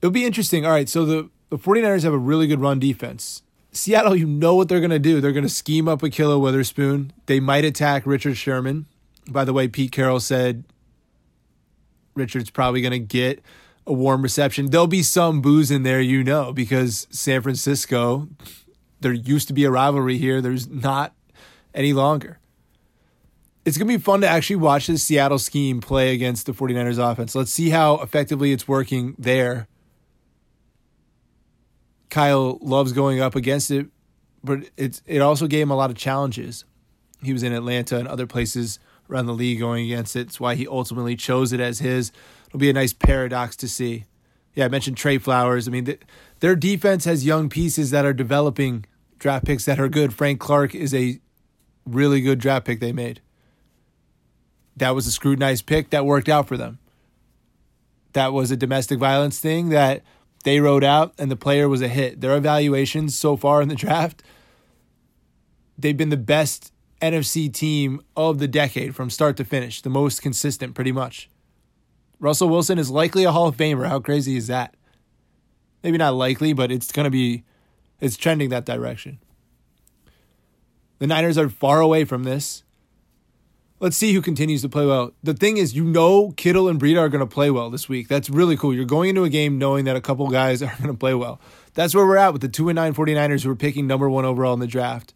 It'll 0.00 0.10
be 0.10 0.24
interesting. 0.24 0.66
All 0.66 0.72
right, 0.72 0.88
so 0.88 1.04
the 1.04 1.30
the 1.52 1.58
49ers 1.58 2.02
have 2.02 2.14
a 2.14 2.18
really 2.18 2.46
good 2.46 2.62
run 2.62 2.78
defense. 2.78 3.42
Seattle, 3.72 4.16
you 4.16 4.26
know 4.26 4.54
what 4.54 4.70
they're 4.70 4.80
going 4.80 4.88
to 4.88 4.98
do. 4.98 5.20
They're 5.20 5.32
going 5.32 5.42
to 5.42 5.50
scheme 5.50 5.86
up 5.86 6.00
Ahkello 6.00 6.40
Witherspoon. 6.40 7.12
They 7.26 7.40
might 7.40 7.62
attack 7.62 8.06
Richard 8.06 8.38
Sherman. 8.38 8.86
By 9.28 9.44
the 9.44 9.52
way, 9.52 9.68
Pete 9.68 9.92
Carroll 9.92 10.18
said 10.18 10.64
Richard's 12.14 12.48
probably 12.48 12.80
going 12.80 12.92
to 12.92 12.98
get 12.98 13.42
a 13.86 13.92
warm 13.92 14.22
reception. 14.22 14.70
There'll 14.70 14.86
be 14.86 15.02
some 15.02 15.42
boos 15.42 15.70
in 15.70 15.82
there, 15.82 16.00
you 16.00 16.24
know, 16.24 16.54
because 16.54 17.06
San 17.10 17.42
Francisco, 17.42 18.28
there 19.00 19.12
used 19.12 19.46
to 19.48 19.52
be 19.52 19.64
a 19.64 19.70
rivalry 19.70 20.16
here. 20.16 20.40
There's 20.40 20.66
not 20.66 21.14
any 21.74 21.92
longer. 21.92 22.38
It's 23.66 23.76
going 23.76 23.88
to 23.88 23.98
be 23.98 24.02
fun 24.02 24.22
to 24.22 24.26
actually 24.26 24.56
watch 24.56 24.86
the 24.86 24.96
Seattle 24.96 25.38
scheme 25.38 25.82
play 25.82 26.14
against 26.14 26.46
the 26.46 26.52
49ers 26.52 26.96
offense. 26.98 27.34
Let's 27.34 27.52
see 27.52 27.68
how 27.68 27.96
effectively 27.96 28.52
it's 28.52 28.66
working 28.66 29.16
there 29.18 29.68
Kyle 32.12 32.58
loves 32.60 32.92
going 32.92 33.20
up 33.20 33.34
against 33.34 33.70
it, 33.70 33.86
but 34.44 34.68
it's 34.76 35.00
it 35.06 35.22
also 35.22 35.46
gave 35.46 35.62
him 35.62 35.70
a 35.70 35.76
lot 35.76 35.88
of 35.88 35.96
challenges. 35.96 36.66
He 37.22 37.32
was 37.32 37.42
in 37.42 37.54
Atlanta 37.54 37.98
and 37.98 38.06
other 38.06 38.26
places 38.26 38.78
around 39.08 39.24
the 39.24 39.32
league 39.32 39.58
going 39.58 39.86
against 39.86 40.14
it. 40.14 40.26
It's 40.26 40.38
why 40.38 40.54
he 40.54 40.68
ultimately 40.68 41.16
chose 41.16 41.54
it 41.54 41.60
as 41.60 41.78
his. 41.78 42.12
It'll 42.48 42.58
be 42.58 42.68
a 42.68 42.74
nice 42.74 42.92
paradox 42.92 43.56
to 43.56 43.68
see. 43.68 44.04
Yeah, 44.54 44.66
I 44.66 44.68
mentioned 44.68 44.98
Tre 44.98 45.16
Flowers. 45.16 45.66
I 45.66 45.70
mean, 45.70 45.86
th- 45.86 46.02
their 46.40 46.54
defense 46.54 47.06
has 47.06 47.24
young 47.24 47.48
pieces 47.48 47.90
that 47.92 48.04
are 48.04 48.12
developing 48.12 48.84
draft 49.18 49.46
picks 49.46 49.64
that 49.64 49.80
are 49.80 49.88
good. 49.88 50.12
Frank 50.12 50.38
Clark 50.38 50.74
is 50.74 50.92
a 50.92 51.18
really 51.86 52.20
good 52.20 52.38
draft 52.38 52.66
pick 52.66 52.78
they 52.78 52.92
made. 52.92 53.22
That 54.76 54.94
was 54.94 55.06
a 55.06 55.12
scrutinized 55.12 55.64
pick 55.64 55.88
that 55.90 56.04
worked 56.04 56.28
out 56.28 56.46
for 56.46 56.58
them. 56.58 56.78
That 58.12 58.34
was 58.34 58.50
a 58.50 58.56
domestic 58.56 58.98
violence 58.98 59.38
thing 59.38 59.70
that 59.70 60.02
they 60.42 60.60
rode 60.60 60.84
out 60.84 61.14
and 61.18 61.30
the 61.30 61.36
player 61.36 61.68
was 61.68 61.82
a 61.82 61.88
hit. 61.88 62.20
Their 62.20 62.36
evaluations 62.36 63.16
so 63.18 63.36
far 63.36 63.62
in 63.62 63.68
the 63.68 63.74
draft, 63.74 64.22
they've 65.78 65.96
been 65.96 66.10
the 66.10 66.16
best 66.16 66.72
NFC 67.00 67.52
team 67.52 68.00
of 68.16 68.38
the 68.38 68.48
decade 68.48 68.94
from 68.94 69.10
start 69.10 69.36
to 69.38 69.44
finish, 69.44 69.82
the 69.82 69.90
most 69.90 70.22
consistent 70.22 70.74
pretty 70.74 70.92
much. 70.92 71.28
Russell 72.20 72.48
Wilson 72.48 72.78
is 72.78 72.90
likely 72.90 73.24
a 73.24 73.32
Hall 73.32 73.48
of 73.48 73.56
Famer. 73.56 73.88
How 73.88 73.98
crazy 73.98 74.36
is 74.36 74.46
that? 74.46 74.76
Maybe 75.82 75.98
not 75.98 76.14
likely, 76.14 76.52
but 76.52 76.70
it's 76.70 76.92
going 76.92 77.04
to 77.04 77.10
be 77.10 77.42
it's 78.00 78.16
trending 78.16 78.50
that 78.50 78.64
direction. 78.64 79.18
The 80.98 81.08
Niners 81.08 81.36
are 81.36 81.48
far 81.48 81.80
away 81.80 82.04
from 82.04 82.22
this 82.22 82.62
let's 83.82 83.96
see 83.96 84.12
who 84.12 84.22
continues 84.22 84.62
to 84.62 84.68
play 84.68 84.86
well. 84.86 85.12
The 85.24 85.34
thing 85.34 85.56
is, 85.56 85.74
you 85.74 85.82
know, 85.82 86.30
Kittle 86.36 86.68
and 86.68 86.80
Breida 86.80 87.00
are 87.00 87.08
going 87.08 87.20
to 87.20 87.26
play 87.26 87.50
well 87.50 87.68
this 87.68 87.88
week. 87.88 88.06
That's 88.06 88.30
really 88.30 88.56
cool. 88.56 88.72
You're 88.72 88.84
going 88.84 89.10
into 89.10 89.24
a 89.24 89.28
game 89.28 89.58
knowing 89.58 89.86
that 89.86 89.96
a 89.96 90.00
couple 90.00 90.28
guys 90.30 90.62
are 90.62 90.72
going 90.78 90.88
to 90.88 90.94
play 90.94 91.14
well. 91.14 91.40
That's 91.74 91.92
where 91.92 92.06
we're 92.06 92.16
at 92.16 92.32
with 92.32 92.42
the 92.42 92.48
2 92.48 92.68
and 92.68 92.76
9 92.76 92.94
49ers 92.94 93.42
who 93.42 93.50
are 93.50 93.56
picking 93.56 93.88
number 93.88 94.08
one 94.08 94.24
overall 94.24 94.54
in 94.54 94.60
the 94.60 94.68
draft 94.68 95.12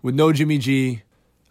with 0.00 0.14
no 0.14 0.32
Jimmy 0.32 0.56
G. 0.56 1.02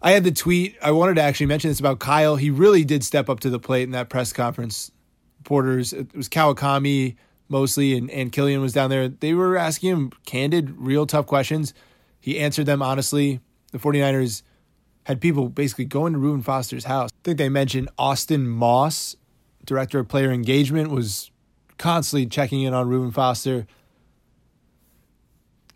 I 0.02 0.10
had 0.10 0.24
the 0.24 0.32
tweet. 0.32 0.76
I 0.82 0.90
wanted 0.90 1.14
to 1.14 1.22
actually 1.22 1.46
mention 1.46 1.70
this 1.70 1.78
about 1.78 2.00
Kyle. 2.00 2.34
He 2.34 2.50
really 2.50 2.84
did 2.84 3.04
step 3.04 3.30
up 3.30 3.40
to 3.40 3.50
the 3.50 3.60
plate 3.60 3.84
in 3.84 3.92
that 3.92 4.08
press 4.08 4.32
conference. 4.32 4.90
Reporters, 5.38 5.92
it 5.92 6.14
was 6.16 6.28
Kawakami 6.28 7.14
mostly, 7.48 7.96
and, 7.96 8.10
and 8.10 8.32
Killian 8.32 8.60
was 8.60 8.72
down 8.72 8.90
there. 8.90 9.08
They 9.08 9.34
were 9.34 9.56
asking 9.56 9.90
him 9.90 10.12
candid, 10.24 10.74
real 10.78 11.06
tough 11.06 11.26
questions. 11.26 11.74
He 12.18 12.40
answered 12.40 12.66
them 12.66 12.82
honestly. 12.82 13.40
The 13.70 13.78
49ers 13.78 14.42
had 15.06 15.20
people 15.20 15.48
basically 15.48 15.84
going 15.84 16.12
to 16.14 16.18
Reuben 16.18 16.42
Foster's 16.42 16.86
house. 16.86 17.10
I 17.12 17.18
think 17.22 17.38
they 17.38 17.48
mentioned 17.48 17.88
Austin 17.96 18.48
Moss, 18.48 19.14
director 19.64 20.00
of 20.00 20.08
player 20.08 20.32
engagement, 20.32 20.90
was 20.90 21.30
constantly 21.78 22.26
checking 22.26 22.62
in 22.62 22.74
on 22.74 22.88
Reuben 22.88 23.12
Foster. 23.12 23.68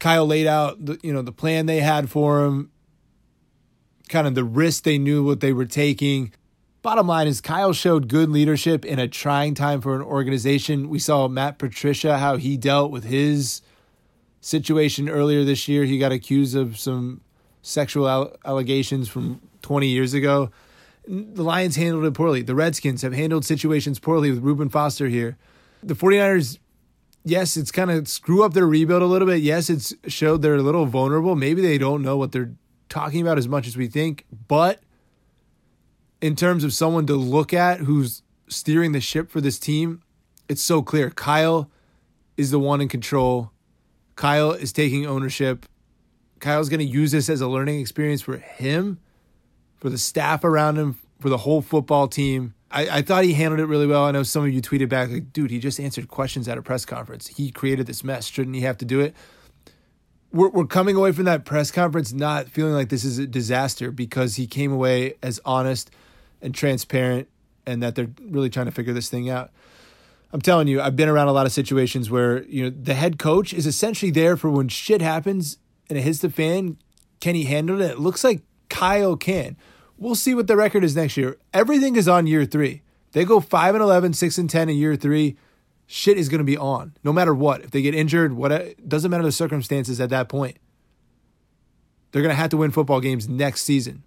Kyle 0.01 0.27
laid 0.27 0.49
out 0.49 0.85
the 0.85 0.99
you 1.05 1.13
know 1.13 1.23
the 1.23 1.31
plan 1.31 1.67
they 1.67 1.79
had 1.79 2.11
for 2.11 2.45
him, 2.45 2.73
kind 4.09 4.27
of 4.27 4.35
the 4.35 4.43
risk 4.43 4.83
they 4.83 4.99
knew 4.99 5.23
what 5.23 5.39
they 5.39 5.53
were 5.53 5.65
taking. 5.65 6.33
Bottom 6.83 7.07
line 7.07 7.29
is 7.29 7.41
Kyle 7.41 7.73
showed 7.73 8.09
good 8.09 8.31
leadership 8.31 8.85
in 8.85 8.99
a 8.99 9.07
trying 9.07 9.55
time 9.55 9.81
for 9.81 9.95
an 9.95 10.03
organization. 10.03 10.89
We 10.89 10.99
saw 10.99 11.29
Matt 11.29 11.57
Patricia 11.57 12.19
how 12.19 12.37
he 12.37 12.57
dealt 12.57 12.91
with 12.91 13.05
his 13.05 13.63
situation 14.41 15.09
earlier 15.09 15.45
this 15.45 15.69
year. 15.69 15.85
He 15.85 16.01
got 16.01 16.11
accused 16.11 16.57
of 16.57 16.81
some 16.81 17.21
sexual 17.63 18.37
allegations 18.45 19.09
from 19.09 19.41
20 19.63 19.87
years 19.87 20.15
ago. 20.15 20.51
The 21.07 21.43
Lions 21.43 21.77
handled 21.77 22.05
it 22.05 22.15
poorly. 22.15 22.43
The 22.43 22.55
Redskins 22.55 23.03
have 23.03 23.13
handled 23.13 23.45
situations 23.45 23.99
poorly 23.99 24.31
with 24.31 24.43
Reuben 24.43 24.69
Foster 24.69 25.09
here. 25.09 25.37
The 25.83 25.95
49ers, 25.95 26.59
yes, 27.25 27.57
it's 27.57 27.73
kind 27.73 27.91
of 27.91 28.07
screw 28.07 28.45
up 28.45 28.53
their 28.53 28.67
rebuild 28.67 29.03
a 29.03 29.07
little 29.07 29.27
bit. 29.27 29.41
Yes, 29.41 29.71
it's 29.71 29.95
showed 30.07 30.43
they're 30.43 30.57
a 30.57 30.63
little 30.63 30.87
vulnerable. 30.87 31.35
Maybe 31.35 31.63
they 31.63 31.79
don't 31.79 32.03
know 32.03 32.17
what 32.17 32.33
they're 32.33 32.53
talking 32.89 33.23
about 33.23 33.39
as 33.39 33.49
much 33.49 33.67
as 33.67 33.77
we 33.77 33.89
think. 33.89 34.27
But 34.47 34.81
in 36.21 36.37
terms 36.37 36.65
of 36.65 36.73
someone 36.73 37.07
to 37.07 37.17
look 37.17 37.55
at 37.55 37.81
who's 37.81 38.23
steering 38.49 38.93
the 38.93 39.01
ship 39.01 39.31
for 39.31 39.41
this 39.41 39.59
team, 39.59 40.03
it's 40.49 40.63
so 40.63 40.83
clear. 40.83 41.11
Kyle 41.11 41.71
is 42.37 42.51
the 42.51 42.59
one 42.59 42.81
in 42.81 42.89
control. 42.89 43.53
Kyle 44.17 44.53
is 44.53 44.73
taking 44.73 45.07
ownership. 45.07 45.67
Kyle's 46.41 46.69
going 46.69 46.81
to 46.81 46.87
use 46.87 47.13
this 47.13 47.29
as 47.29 47.41
a 47.41 47.49
learning 47.49 47.81
experience 47.81 48.23
for 48.23 48.39
him, 48.39 48.99
for 49.77 49.91
the 49.91 49.99
staff 49.99 50.45
around 50.45 50.77
him, 50.77 50.99
for 51.21 51.29
the 51.29 51.39
whole 51.39 51.63
football 51.63 52.09
team. 52.09 52.55
I, 52.71 52.99
I 52.99 53.03
thought 53.03 53.25
he 53.25 53.35
handled 53.35 53.61
it 53.61 53.67
really 53.67 53.87
well. 53.87 54.05
I 54.05 54.11
know 54.11 54.23
some 54.23 54.45
of 54.45 54.53
you 54.53 54.63
tweeted 54.63 54.89
back, 54.89 55.11
like, 55.11 55.33
dude, 55.33 55.51
he 55.51 55.59
just 55.59 55.81
answered 55.81 56.09
questions 56.09 56.49
at 56.49 56.57
a 56.57 56.63
press 56.63 56.85
conference. 56.85 57.27
He 57.27 57.51
created 57.51 57.87
this 57.87 58.05
mess. 58.05 58.27
Shouldn't 58.27 58.57
he 58.57 58.63
have 58.63 58.79
to 58.79 58.85
do 58.85 59.01
it? 59.01 59.15
We're, 60.33 60.49
we're 60.49 60.67
coming 60.67 60.95
away 60.95 61.13
from 61.13 61.25
that 61.25 61.45
press 61.45 61.71
conference 61.71 62.13
not 62.13 62.49
feeling 62.49 62.73
like 62.73 62.89
this 62.89 63.05
is 63.05 63.19
a 63.19 63.27
disaster 63.27 63.91
because 63.91 64.37
he 64.37 64.47
came 64.47 64.73
away 64.73 65.15
as 65.23 65.41
honest 65.45 65.91
and 66.41 66.55
transparent 66.55 67.29
and 67.67 67.83
that 67.83 67.97
they're 67.97 68.11
really 68.21 68.49
trying 68.49 68.67
to 68.67 68.73
figure 68.73 68.93
this 68.93 69.09
thing 69.09 69.29
out. 69.29 69.51
I'm 70.33 70.41
telling 70.41 70.69
you, 70.69 70.81
I've 70.81 70.95
been 70.95 71.09
around 71.09 71.27
a 71.27 71.33
lot 71.33 71.47
of 71.47 71.53
situations 71.53 72.09
where, 72.09 72.45
you 72.45 72.63
know, 72.63 72.71
the 72.71 72.95
head 72.95 73.19
coach 73.19 73.53
is 73.53 73.67
essentially 73.67 74.13
there 74.13 74.37
for 74.37 74.49
when 74.49 74.69
shit 74.69 75.03
happens 75.03 75.59
and 75.91 75.99
it 75.99 76.03
hits 76.03 76.21
the 76.21 76.31
fan. 76.31 76.79
Can 77.21 77.35
he 77.35 77.45
handle 77.45 77.83
it? 77.83 77.91
It 77.91 77.99
looks 77.99 78.25
like 78.25 78.43
Kyle 78.71 79.17
can. 79.17 79.57
We'll 79.99 80.15
see 80.15 80.35
what 80.35 80.47
the 80.47 80.57
record 80.57 80.85
is 80.85 80.97
next 80.97 81.19
year. 81.19 81.37
Everything 81.53 81.97
is 81.97 82.09
on 82.09 82.27
year 82.27 82.47
three. 82.47 82.83
They 83.13 83.25
go 83.25 83.41
5 83.41 83.75
and 83.75 83.83
11, 83.83 84.15
6 84.15 84.39
and 84.39 84.49
10 84.49 84.69
in 84.71 84.77
year 84.77 84.97
three. 84.97 85.37
Shit 85.87 86.17
is 86.17 86.29
going 86.29 86.39
to 86.39 86.45
be 86.45 86.57
on 86.57 86.95
no 87.03 87.13
matter 87.13 87.35
what. 87.35 87.63
If 87.63 87.73
they 87.73 87.83
get 87.83 87.95
injured, 87.95 88.33
what 88.33 88.89
doesn't 88.89 89.11
matter 89.11 89.25
the 89.25 89.33
circumstances 89.33 90.01
at 90.01 90.09
that 90.11 90.29
point. 90.29 90.57
They're 92.13 92.23
going 92.23 92.33
to 92.33 92.41
have 92.41 92.51
to 92.51 92.57
win 92.57 92.71
football 92.71 93.01
games 93.01 93.29
next 93.29 93.63
season. 93.63 94.05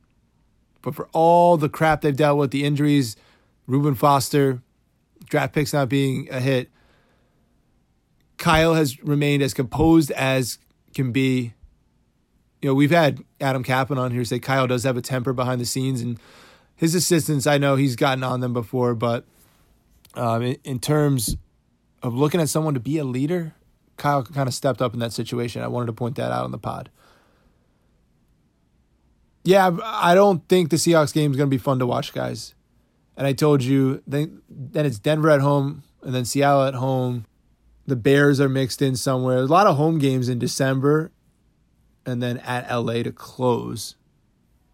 But 0.82 0.96
for 0.96 1.08
all 1.14 1.58
the 1.58 1.70
crap 1.70 2.02
they've 2.02 2.16
dealt 2.16 2.38
with, 2.38 2.52
the 2.52 2.64
injuries, 2.64 3.16
Reuben 3.68 3.96
Foster, 3.96 4.62
draft 5.26 5.54
picks 5.54 5.74
not 5.74 5.90
being 5.90 6.28
a 6.32 6.40
hit, 6.40 6.70
Kyle 8.38 8.74
has 8.74 9.02
remained 9.04 9.44
as 9.44 9.54
composed 9.54 10.12
as 10.12 10.60
can 10.94 11.12
be 11.12 11.54
you 12.64 12.70
know, 12.70 12.76
we've 12.76 12.92
had 12.92 13.22
Adam 13.42 13.62
Kaplan 13.62 14.00
on 14.00 14.12
here 14.12 14.24
say 14.24 14.40
Kyle 14.40 14.68
does 14.68 14.86
have 14.86 14.96
a 14.96 15.02
temper 15.02 15.34
behind 15.34 15.60
the 15.60 15.66
scenes, 15.66 16.00
and 16.00 16.18
his 16.78 16.96
assistants, 16.96 17.46
I 17.46 17.58
know 17.58 17.76
he's 17.76 17.98
gotten 17.98 18.24
on 18.24 18.40
them 18.40 18.54
before, 18.54 18.96
but 18.96 19.26
um, 20.14 20.42
in, 20.42 20.58
in, 20.64 20.80
terms 20.80 21.36
of 22.02 22.14
looking 22.14 22.40
at 22.40 22.48
someone 22.48 22.74
to 22.74 22.80
be 22.80 22.98
a 23.00 23.04
leader, 23.04 23.54
Kyle 23.98 24.24
kind 24.24 24.48
of 24.48 24.54
stepped 24.54 24.82
up 24.82 24.94
in 24.94 25.02
that 25.02 25.12
situation. 25.12 25.62
I 25.62 25.68
wanted 25.68 25.88
to 25.88 25.94
point 25.94 26.16
that 26.16 26.32
out 26.32 26.46
on 26.46 26.52
the 26.52 26.58
pod. 26.58 26.90
Yeah, 29.44 29.76
I 29.84 30.16
don't 30.16 30.48
think 30.48 30.70
the 30.70 30.78
Seahawks 30.78 31.14
game 31.14 31.32
is 31.32 31.38
going 31.38 31.50
to 31.50 31.54
be 31.54 31.58
fun 31.58 31.80
to 31.80 31.86
watch, 31.86 32.14
guys. 32.14 32.56
And 33.18 33.28
I 33.28 33.34
told 33.34 33.62
you, 33.62 34.02
then, 34.08 34.42
then 34.50 34.86
it's 34.86 35.00
Denver 35.00 35.30
at 35.30 35.42
home, 35.42 35.84
and 36.02 36.16
then 36.16 36.24
Seattle 36.24 36.64
at 36.64 36.76
home. 36.76 37.26
The 37.88 37.98
Bears 37.98 38.40
are 38.40 38.48
mixed 38.48 38.82
in 38.82 38.96
somewhere. 38.96 39.36
There's 39.36 39.50
a 39.50 39.54
lot 39.54 39.68
of 39.68 39.76
home 39.76 40.00
games 40.00 40.30
in 40.30 40.40
December, 40.40 41.12
and 42.06 42.22
then 42.22 42.38
at 42.40 42.70
LA 42.74 43.04
to 43.04 43.12
close. 43.12 43.96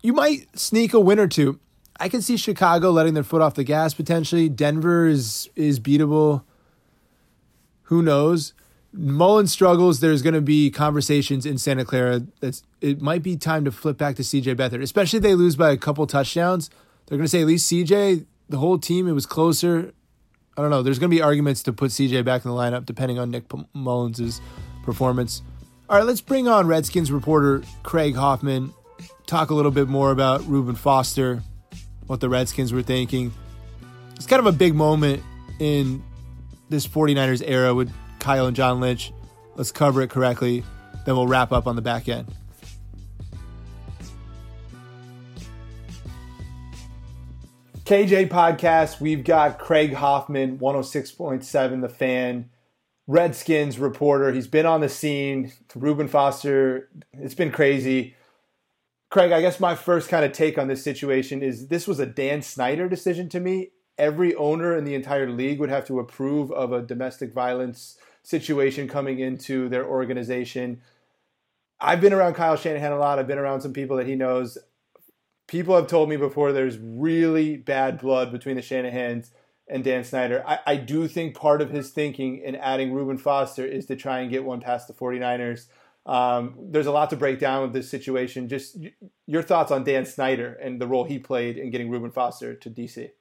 You 0.01 0.13
might 0.13 0.57
sneak 0.57 0.93
a 0.93 1.00
win 1.00 1.19
or 1.19 1.27
two. 1.27 1.59
I 2.00 2.07
can 2.07 2.21
see 2.21 2.38
Chicago 2.38 2.91
letting 2.91 3.13
their 3.13 3.24
foot 3.24 3.41
off 3.41 3.55
the 3.55 3.63
gas 3.63 3.93
potentially. 3.93 4.48
Denver 4.48 5.07
is 5.07 5.50
is 5.55 5.79
beatable. 5.79 6.43
Who 7.83 8.01
knows? 8.01 8.53
Mullen 8.93 9.48
struggles. 9.48 10.00
There's 10.00 10.21
going 10.21 10.33
to 10.33 10.41
be 10.41 10.71
conversations 10.71 11.45
in 11.45 11.57
Santa 11.57 11.86
Clara. 11.86 12.21
That's 12.39 12.63
it. 12.81 13.01
Might 13.01 13.21
be 13.21 13.36
time 13.36 13.65
to 13.65 13.71
flip 13.71 13.98
back 13.98 14.15
to 14.15 14.24
CJ 14.24 14.55
Beathard, 14.55 14.81
especially 14.81 15.17
if 15.17 15.24
they 15.24 15.36
lose 15.36 15.55
by 15.55 15.71
a 15.71 15.77
couple 15.77 16.07
touchdowns. 16.07 16.69
They're 17.05 17.17
going 17.17 17.25
to 17.25 17.29
say 17.29 17.41
at 17.41 17.48
least 17.48 17.71
CJ. 17.71 18.25
The 18.48 18.57
whole 18.57 18.79
team 18.79 19.07
it 19.07 19.12
was 19.12 19.25
closer. 19.25 19.93
I 20.57 20.62
don't 20.62 20.71
know. 20.71 20.81
There's 20.81 21.00
going 21.00 21.12
to 21.12 21.15
be 21.15 21.21
arguments 21.21 21.62
to 21.63 21.74
put 21.74 21.91
CJ 21.91 22.25
back 22.25 22.45
in 22.45 22.51
the 22.51 22.57
lineup 22.57 22.86
depending 22.86 23.19
on 23.19 23.29
Nick 23.29 23.43
Mullens' 23.74 24.41
performance. 24.83 25.41
All 25.89 25.98
right, 25.98 26.05
let's 26.05 26.22
bring 26.22 26.48
on 26.48 26.67
Redskins 26.67 27.12
reporter 27.12 27.63
Craig 27.81 28.15
Hoffman. 28.15 28.72
Talk 29.25 29.50
a 29.50 29.55
little 29.55 29.72
bit 29.72 29.88
more 29.88 30.12
about 30.12 30.46
Reuben 30.46 30.75
Foster, 30.75 31.41
what 32.05 32.19
the 32.19 32.29
Redskins 32.29 32.72
were 32.72 32.84
thinking. 32.84 33.34
It's 34.15 34.27
kind 34.27 34.39
of 34.39 34.46
a 34.46 34.51
big 34.51 34.75
moment 34.75 35.24
in 35.58 36.03
this 36.69 36.88
49ers 36.88 37.41
era 37.43 37.74
with 37.74 37.91
Kyle 38.19 38.46
and 38.46 38.55
John 38.55 38.79
Lynch. 38.79 39.12
Let's 39.55 39.72
cover 39.72 40.03
it 40.03 40.12
correctly, 40.12 40.63
then 41.08 41.15
we'll 41.15 41.25
wrap 41.25 41.51
up 41.51 41.65
on 41.65 41.75
the 41.75 41.81
back 41.81 42.08
end. 42.08 42.31
KJ 47.85 48.29
Podcast, 48.29 49.01
we've 49.01 49.24
got 49.24 49.57
Craig 49.57 49.96
Hoffman, 49.96 50.59
106.7 50.59 51.81
The 51.81 51.90
Fan. 51.90 52.51
Redskins 53.09 53.79
reporter. 53.79 54.31
He's 54.31 54.48
been 54.48 54.67
on 54.67 54.81
the 54.81 54.87
scene. 54.87 55.51
Reuben 55.74 56.07
Foster. 56.07 56.89
It's 57.11 57.33
been 57.33 57.50
crazy. 57.50 58.15
Craig, 59.09 59.31
I 59.31 59.41
guess 59.41 59.59
my 59.59 59.74
first 59.74 60.09
kind 60.09 60.24
of 60.24 60.31
take 60.31 60.59
on 60.59 60.67
this 60.67 60.83
situation 60.83 61.41
is 61.41 61.69
this 61.69 61.87
was 61.87 62.00
a 62.00 62.05
Dan 62.05 62.43
Snyder 62.43 62.87
decision 62.87 63.27
to 63.29 63.39
me. 63.39 63.72
Every 63.98 64.35
owner 64.35 64.77
in 64.77 64.83
the 64.83 64.93
entire 64.93 65.27
league 65.27 65.59
would 65.59 65.72
have 65.72 65.87
to 65.87 66.00
approve 66.00 66.51
of 66.51 66.72
a 66.72 66.83
domestic 66.83 67.33
violence 67.33 67.98
situation 68.22 68.87
coming 68.87 69.17
into 69.17 69.69
their 69.69 69.87
organization. 69.87 70.79
I've 71.81 72.01
been 72.01 72.13
around 72.13 72.35
Kyle 72.35 72.57
Shanahan 72.57 72.91
a 72.91 73.00
lot. 73.00 73.17
I've 73.17 73.25
been 73.25 73.39
around 73.39 73.61
some 73.61 73.74
people 73.74 73.98
that 73.98 74.05
he 74.05 74.13
knows. 74.13 74.55
People 75.48 75.75
have 75.75 75.87
told 75.87 76.09
me 76.09 76.15
before 76.15 76.51
there's 76.51 76.77
really 76.77 77.57
bad 77.57 77.98
blood 77.98 78.31
between 78.31 78.55
the 78.55 78.61
Shanahans 78.61 79.31
and 79.70 79.84
Dan 79.84 80.03
Snyder. 80.03 80.44
I, 80.46 80.60
I 80.66 80.75
do 80.75 81.08
think 81.08 81.36
part 81.36 81.62
of 81.62 81.70
his 81.70 81.92
thinking 81.92 82.40
in 82.40 82.55
adding 82.55 82.92
Reuben 82.94 83.18
Foster 83.18 83.66
is 83.66 83.86
to 83.88 83.96
try 83.96 84.20
and 84.20 84.32
get 84.32 84.44
one 84.44 84.62
past 84.62 84.88
the 84.88 84.94
49ers. 84.94 85.68
Um, 86.05 86.55
there's 86.60 86.88
a 86.88 86.92
lot 86.92 87.12
to 87.12 87.16
break 87.16 87.40
down 87.40 87.62
with 87.62 87.74
this 87.74 87.90
situation. 87.90 88.50
Just 88.50 88.77
your 89.27 89.44
thoughts 89.44 89.72
on 89.72 89.84
Dan 89.84 90.05
Snyder 90.05 90.53
and 90.53 90.82
the 90.82 90.88
role 90.88 91.03
he 91.03 91.20
played 91.20 91.58
in 91.58 91.70
getting 91.70 91.90
Reuben 91.90 92.12
Foster 92.12 92.55
to 92.55 92.70
DC. 92.70 93.12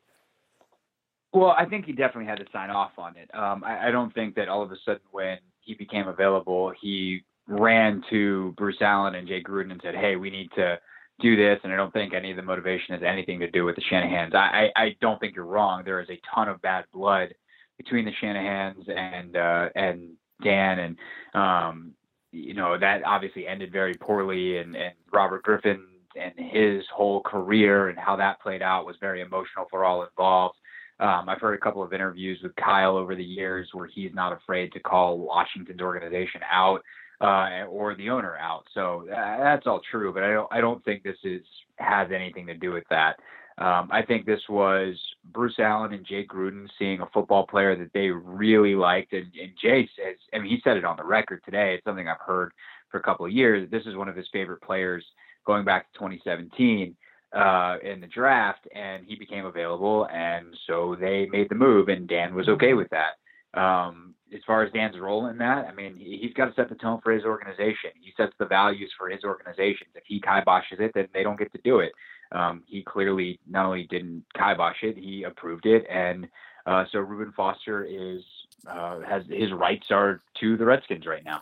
Well, 1.33 1.55
I 1.57 1.67
think 1.67 1.85
he 1.85 1.93
definitely 1.93 2.27
had 2.27 2.39
to 2.39 2.47
sign 2.53 2.71
off 2.71 2.93
on 2.97 3.17
it. 3.17 3.31
Um, 3.35 3.63
I, 3.63 3.89
I 3.89 3.91
don't 3.91 4.13
think 4.15 4.35
that 4.37 4.49
all 4.49 4.63
of 4.63 4.73
a 4.73 4.77
sudden 4.85 5.03
when 5.11 5.39
he 5.61 5.75
became 5.75 6.09
available, 6.09 6.73
he 6.81 7.21
ran 7.47 8.03
to 8.11 8.55
Bruce 8.57 8.81
Allen 8.81 9.15
and 9.15 9.29
Jay 9.29 9.43
Gruden 9.43 9.71
and 9.71 9.81
said, 9.83 9.95
"Hey, 9.95 10.17
we 10.17 10.31
need 10.31 10.51
to." 10.57 10.79
Do 11.21 11.37
this, 11.37 11.59
and 11.65 11.73
I 11.73 11.77
don't 11.77 11.93
think 11.93 12.15
any 12.15 12.31
of 12.31 12.37
the 12.37 12.43
motivation 12.43 12.95
has 12.95 13.03
anything 13.03 13.41
to 13.41 13.51
do 13.51 13.65
with 13.65 13.77
the 13.77 13.83
Shanahan's. 13.91 14.35
I, 14.35 14.71
I, 14.77 14.83
I 14.83 14.97
don't 15.01 15.19
think 15.19 15.35
you're 15.35 15.45
wrong. 15.45 15.83
There 15.85 16.01
is 16.01 16.11
a 16.11 16.21
ton 16.35 16.49
of 16.49 16.63
bad 16.63 16.85
blood 16.93 17.35
between 17.77 18.05
the 18.05 18.13
Shanahan's 18.21 18.85
and 18.89 19.37
uh, 19.37 19.69
and 19.75 20.11
Dan, 20.43 20.79
and 20.79 20.97
um, 21.35 21.93
you 22.31 22.55
know 22.55 22.79
that 22.79 23.03
obviously 23.05 23.47
ended 23.47 23.73
very 23.73 23.95
poorly, 23.95 24.59
and, 24.59 24.77
and 24.77 24.93
Robert 25.13 25.43
Griffin 25.43 25.85
and 26.19 26.33
his 26.37 26.85
whole 26.95 27.21
career 27.23 27.89
and 27.89 27.99
how 27.99 28.17
that 28.17 28.41
played 28.41 28.63
out 28.63 28.87
was 28.87 28.97
very 29.01 29.21
emotional 29.21 29.67
for 29.71 29.85
all 29.85 30.05
involved. 30.05 30.57
Um, 31.01 31.29
I've 31.29 31.41
heard 31.41 31.55
a 31.55 31.61
couple 31.61 31.83
of 31.83 31.93
interviews 31.93 32.41
with 32.43 32.57
Kyle 32.57 32.97
over 32.97 33.15
the 33.15 33.23
years 33.23 33.69
where 33.73 33.87
he's 33.87 34.11
not 34.15 34.33
afraid 34.33 34.73
to 34.73 34.81
call 34.81 35.19
Washington's 35.19 35.81
organization 35.81 36.41
out 36.51 36.83
uh, 37.21 37.65
or 37.69 37.95
the 37.95 38.11
owner 38.11 38.37
out. 38.37 38.65
So 38.75 39.07
uh, 39.11 39.39
that's 39.39 39.67
all 39.67 39.81
true, 39.91 40.13
but 40.13 40.23
I 40.23 40.33
don't 40.33 40.49
I 40.53 40.61
don't 40.61 40.85
think 40.85 41.03
this 41.03 41.17
is 41.25 41.43
has 41.77 42.09
anything 42.15 42.47
to 42.47 42.55
do 42.55 42.73
with 42.73 42.85
that. 42.91 43.17
Um, 43.59 43.89
I 43.91 44.03
think 44.03 44.25
this 44.25 44.41
was 44.49 44.95
Bruce 45.33 45.59
Allen 45.59 45.93
and 45.93 46.07
Jay 46.07 46.25
Gruden 46.25 46.69
seeing 46.79 47.01
a 47.01 47.09
football 47.13 47.45
player 47.45 47.75
that 47.77 47.93
they 47.93 48.09
really 48.09 48.77
liked, 48.77 49.13
and, 49.13 49.27
and 49.35 49.51
Jay 49.61 49.89
says, 49.97 50.17
I 50.33 50.39
mean, 50.39 50.49
he 50.49 50.61
said 50.63 50.77
it 50.77 50.85
on 50.85 50.97
the 50.97 51.05
record 51.05 51.43
today. 51.45 51.75
It's 51.75 51.85
something 51.85 52.09
I've 52.09 52.21
heard 52.25 52.53
for 52.89 53.01
a 53.01 53.03
couple 53.03 53.27
of 53.27 53.33
years. 53.33 53.69
This 53.69 53.85
is 53.85 53.97
one 53.97 54.09
of 54.09 54.15
his 54.15 54.29
favorite 54.33 54.63
players 54.63 55.05
going 55.45 55.65
back 55.65 55.93
to 55.93 55.99
2017 55.99 56.95
uh, 57.33 57.77
in 57.83 58.01
the 58.01 58.07
draft, 58.07 58.69
and 58.77 59.05
he 59.05 59.17
became 59.17 59.45
available, 59.45 60.07
and 60.13 60.57
so 60.69 60.97
they 60.99 61.27
made 61.27 61.49
the 61.49 61.57
move, 61.57 61.89
and 61.89 62.09
Dan 62.09 62.37
was 62.37 62.49
okay 62.49 62.75
with 62.75 62.89
that. 62.91 63.61
Um, 63.61 64.15
as 64.35 64.41
far 64.47 64.63
as 64.63 64.73
Dan's 64.73 64.99
role 64.99 65.27
in 65.27 65.39
that, 65.39 65.67
I 65.67 65.73
mean, 65.73 65.97
he's 65.97 66.33
got 66.35 66.47
to 66.47 66.55
set 66.55 66.69
the 66.69 66.75
tone 66.75 67.01
for 67.03 67.13
his 67.13 67.25
organization. 67.25 67.91
He 68.01 68.13
sets 68.17 68.33
the 68.39 68.47
values 68.47 68.93
for 68.99 69.09
his 69.09 69.25
organization. 69.25 69.87
If 69.95 70.05
he 70.07 70.21
kiboshes 70.21 70.81
it, 70.81 70.93
then 70.95 71.09
they 71.15 71.23
don't 71.23 71.39
get 71.39 71.53
to 71.53 71.61
do 71.65 71.81
it. 71.81 71.93
Um, 72.33 72.63
he 72.67 72.83
clearly 72.83 73.41
not 73.49 73.67
only 73.67 73.87
didn't 73.89 74.25
kibosh 74.37 74.83
it, 74.83 74.97
he 74.97 75.25
approved 75.25 75.65
it, 75.67 75.87
and 75.91 76.29
uh, 76.67 76.85
so 76.93 76.99
Reuben 76.99 77.33
Foster 77.33 77.85
is 77.85 78.23
uh, 78.67 79.01
has 79.01 79.23
his 79.31 79.53
rights 79.53 79.87
are 79.91 80.21
to 80.41 80.57
the 80.59 80.67
Redskins 80.67 81.07
right 81.07 81.25
now. 81.25 81.41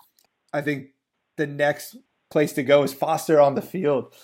I 0.52 0.62
think 0.62 0.90
the 1.36 1.46
next 1.46 1.96
place 2.30 2.52
to 2.52 2.62
go 2.62 2.84
is 2.84 2.94
Foster 2.94 3.40
on 3.40 3.56
the 3.56 3.62
field 3.62 4.14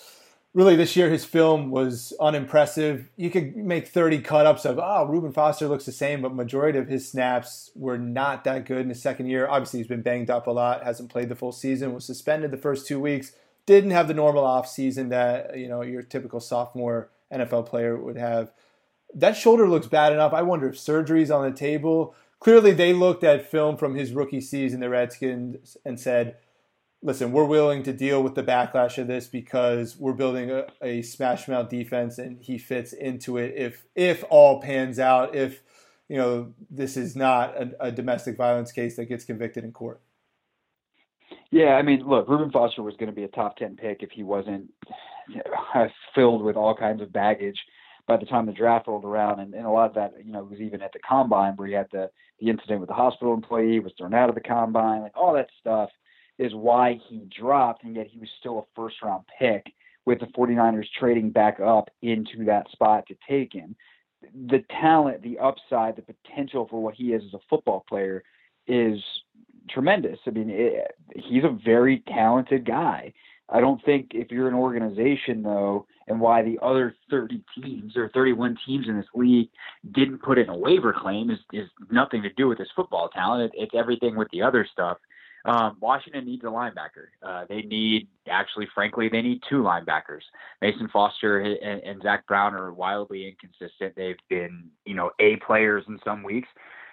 really 0.53 0.75
this 0.75 0.95
year 0.95 1.09
his 1.09 1.25
film 1.25 1.71
was 1.71 2.13
unimpressive. 2.19 3.09
You 3.15 3.29
could 3.29 3.55
make 3.55 3.87
30 3.87 4.19
cut 4.19 4.45
ups 4.45 4.65
of, 4.65 4.79
oh, 4.79 5.05
Reuben 5.05 5.31
Foster 5.31 5.67
looks 5.67 5.85
the 5.85 5.91
same, 5.91 6.21
but 6.21 6.35
majority 6.35 6.77
of 6.77 6.87
his 6.87 7.09
snaps 7.09 7.71
were 7.75 7.97
not 7.97 8.43
that 8.43 8.65
good 8.65 8.81
in 8.81 8.89
his 8.89 9.01
second 9.01 9.27
year. 9.27 9.47
Obviously, 9.47 9.79
he's 9.79 9.87
been 9.87 10.01
banged 10.01 10.29
up 10.29 10.47
a 10.47 10.51
lot, 10.51 10.83
hasn't 10.83 11.09
played 11.09 11.29
the 11.29 11.35
full 11.35 11.51
season, 11.51 11.93
was 11.93 12.05
suspended 12.05 12.51
the 12.51 12.57
first 12.57 12.85
two 12.85 12.99
weeks, 12.99 13.33
didn't 13.65 13.91
have 13.91 14.07
the 14.07 14.13
normal 14.13 14.43
off 14.43 14.67
season 14.67 15.09
that, 15.09 15.57
you 15.57 15.67
know, 15.67 15.81
your 15.81 16.03
typical 16.03 16.39
sophomore 16.39 17.09
NFL 17.31 17.65
player 17.65 17.97
would 17.97 18.17
have. 18.17 18.51
That 19.15 19.35
shoulder 19.35 19.67
looks 19.67 19.87
bad 19.87 20.13
enough. 20.13 20.33
I 20.33 20.41
wonder 20.43 20.69
if 20.69 20.77
surgery's 20.77 21.31
on 21.31 21.49
the 21.49 21.55
table. 21.55 22.15
Clearly, 22.39 22.73
they 22.73 22.93
looked 22.93 23.23
at 23.23 23.49
film 23.49 23.77
from 23.77 23.95
his 23.95 24.11
rookie 24.11 24.41
season, 24.41 24.81
the 24.81 24.89
Redskins, 24.89 25.77
and 25.85 25.99
said, 25.99 26.35
listen, 27.03 27.33
we're 27.33 27.45
willing 27.45 27.83
to 27.83 27.93
deal 27.93 28.23
with 28.23 28.33
the 28.33 28.43
backlash 28.43 28.97
of 28.97 29.07
this 29.07 29.27
because 29.27 29.97
we're 29.97 30.13
building 30.13 30.49
a, 30.49 30.65
a 30.81 31.01
smash 31.01 31.47
mouth 31.47 31.69
defense 31.69 32.17
and 32.17 32.41
he 32.41 32.57
fits 32.57 32.93
into 32.93 33.37
it. 33.37 33.53
If 33.55 33.85
if 33.93 34.23
all 34.29 34.61
pans 34.61 34.97
out, 34.97 35.35
if 35.35 35.61
you 36.07 36.17
know 36.17 36.53
this 36.71 36.97
is 36.97 37.15
not 37.15 37.55
a, 37.55 37.71
a 37.79 37.91
domestic 37.91 38.37
violence 38.37 38.71
case 38.71 38.95
that 38.95 39.05
gets 39.05 39.25
convicted 39.25 39.63
in 39.63 39.73
court. 39.73 40.01
Yeah, 41.51 41.75
I 41.75 41.83
mean, 41.83 42.07
look, 42.07 42.27
Reuben 42.27 42.51
Foster 42.51 42.81
was 42.81 42.95
going 42.95 43.09
to 43.09 43.15
be 43.15 43.23
a 43.23 43.27
top 43.27 43.57
ten 43.57 43.75
pick 43.75 44.01
if 44.01 44.09
he 44.11 44.23
wasn't 44.23 44.71
filled 46.15 46.43
with 46.43 46.55
all 46.55 46.75
kinds 46.75 47.01
of 47.01 47.13
baggage 47.13 47.59
by 48.07 48.17
the 48.17 48.25
time 48.25 48.45
the 48.45 48.51
draft 48.51 48.87
rolled 48.87 49.05
around, 49.05 49.39
and, 49.39 49.53
and 49.53 49.65
a 49.65 49.69
lot 49.69 49.87
of 49.87 49.95
that, 49.95 50.13
you 50.25 50.31
know, 50.31 50.43
was 50.43 50.59
even 50.59 50.81
at 50.81 50.91
the 50.91 50.99
combine 50.99 51.53
where 51.55 51.67
he 51.67 51.73
had 51.73 51.87
the 51.91 52.09
the 52.39 52.49
incident 52.49 52.79
with 52.79 52.89
the 52.89 52.95
hospital 52.95 53.33
employee, 53.33 53.79
was 53.79 53.93
thrown 53.97 54.13
out 54.13 54.29
of 54.29 54.35
the 54.35 54.41
combine, 54.41 55.01
like 55.01 55.15
all 55.15 55.33
that 55.33 55.49
stuff 55.59 55.89
is 56.37 56.53
why 56.53 56.99
he 57.07 57.27
dropped, 57.37 57.83
and 57.83 57.95
yet 57.95 58.07
he 58.07 58.19
was 58.19 58.29
still 58.39 58.59
a 58.59 58.63
first 58.75 58.97
round 59.03 59.23
pick 59.39 59.73
with 60.05 60.19
the 60.19 60.25
49ers 60.27 60.87
trading 60.99 61.29
back 61.29 61.59
up 61.59 61.89
into 62.01 62.43
that 62.45 62.69
spot 62.71 63.05
to 63.07 63.15
take 63.27 63.53
him. 63.53 63.75
The 64.47 64.63
talent, 64.69 65.21
the 65.21 65.39
upside, 65.39 65.95
the 65.95 66.01
potential 66.01 66.67
for 66.69 66.81
what 66.81 66.95
he 66.95 67.13
is 67.13 67.23
as 67.27 67.33
a 67.33 67.39
football 67.49 67.85
player 67.87 68.23
is 68.67 68.99
tremendous. 69.69 70.19
I 70.25 70.31
mean, 70.31 70.49
it, 70.49 70.95
he's 71.15 71.43
a 71.43 71.57
very 71.63 72.03
talented 72.07 72.65
guy. 72.65 73.13
I 73.49 73.59
don't 73.59 73.83
think 73.83 74.11
if 74.13 74.31
you're 74.31 74.47
an 74.47 74.55
organization 74.55 75.43
though, 75.43 75.85
and 76.07 76.19
why 76.19 76.41
the 76.41 76.57
other 76.61 76.95
30 77.09 77.41
teams 77.61 77.95
or 77.95 78.09
31 78.13 78.57
teams 78.65 78.87
in 78.87 78.97
this 78.97 79.05
league 79.13 79.49
didn't 79.91 80.21
put 80.21 80.37
in 80.37 80.49
a 80.49 80.57
waiver 80.57 80.93
claim 80.93 81.29
is 81.29 81.39
is 81.51 81.69
nothing 81.91 82.21
to 82.23 82.29
do 82.33 82.47
with 82.47 82.57
his 82.57 82.69
football 82.75 83.09
talent. 83.09 83.53
It, 83.53 83.63
it's 83.63 83.75
everything 83.75 84.15
with 84.15 84.29
the 84.31 84.41
other 84.41 84.67
stuff. 84.69 84.97
Um, 85.45 85.77
Washington 85.81 86.25
needs 86.25 86.43
a 86.43 86.47
linebacker. 86.47 87.07
Uh, 87.21 87.45
they 87.49 87.63
need, 87.63 88.07
actually, 88.29 88.67
frankly, 88.73 89.09
they 89.09 89.21
need 89.21 89.41
two 89.49 89.61
linebackers. 89.61 90.21
Mason 90.61 90.87
Foster 90.91 91.39
and, 91.39 91.83
and 91.83 92.01
Zach 92.01 92.25
Brown 92.27 92.53
are 92.53 92.71
wildly 92.71 93.27
inconsistent. 93.27 93.93
They've 93.95 94.15
been, 94.29 94.69
you 94.85 94.95
know, 94.95 95.11
A 95.19 95.35
players 95.45 95.83
in 95.87 95.99
some 96.05 96.23
weeks. 96.23 96.47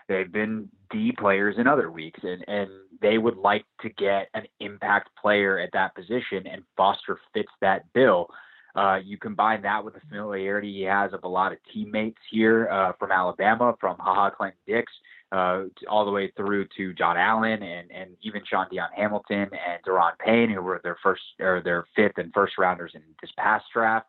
They've 0.08 0.32
been 0.32 0.68
D 0.90 1.12
players 1.16 1.54
in 1.58 1.68
other 1.68 1.92
weeks, 1.92 2.18
and 2.24 2.44
and 2.48 2.68
they 3.00 3.16
would 3.16 3.36
like 3.36 3.64
to 3.82 3.88
get 3.90 4.26
an 4.34 4.42
impact 4.58 5.10
player 5.20 5.60
at 5.60 5.70
that 5.72 5.94
position, 5.94 6.48
and 6.50 6.64
Foster 6.76 7.20
fits 7.32 7.52
that 7.60 7.84
bill. 7.92 8.28
Uh, 8.74 8.98
you 9.04 9.18
combine 9.18 9.62
that 9.62 9.84
with 9.84 9.94
the 9.94 10.00
familiarity 10.08 10.72
he 10.72 10.82
has 10.82 11.12
of 11.12 11.22
a 11.22 11.28
lot 11.28 11.52
of 11.52 11.58
teammates 11.72 12.18
here 12.28 12.68
uh, 12.70 12.92
from 12.98 13.12
Alabama, 13.12 13.74
from 13.80 13.96
Ha 13.98 14.14
Ha 14.14 14.30
Clinton-Dix, 14.30 14.92
uh, 15.32 15.64
all 15.88 16.04
the 16.04 16.10
way 16.10 16.32
through 16.36 16.66
to 16.76 16.92
John 16.94 17.16
Allen 17.16 17.62
and, 17.62 17.90
and 17.90 18.16
even 18.22 18.42
Shaun 18.44 18.66
Dion 18.70 18.88
Hamilton 18.96 19.48
and 19.52 19.82
Da'Ron 19.86 20.18
Payne, 20.18 20.50
who 20.50 20.60
were 20.60 20.80
their 20.82 20.96
first 21.02 21.22
or 21.38 21.62
their 21.62 21.86
fifth 21.94 22.18
and 22.18 22.32
first 22.34 22.58
rounders 22.58 22.92
in 22.94 23.02
this 23.20 23.30
past 23.36 23.64
draft. 23.72 24.06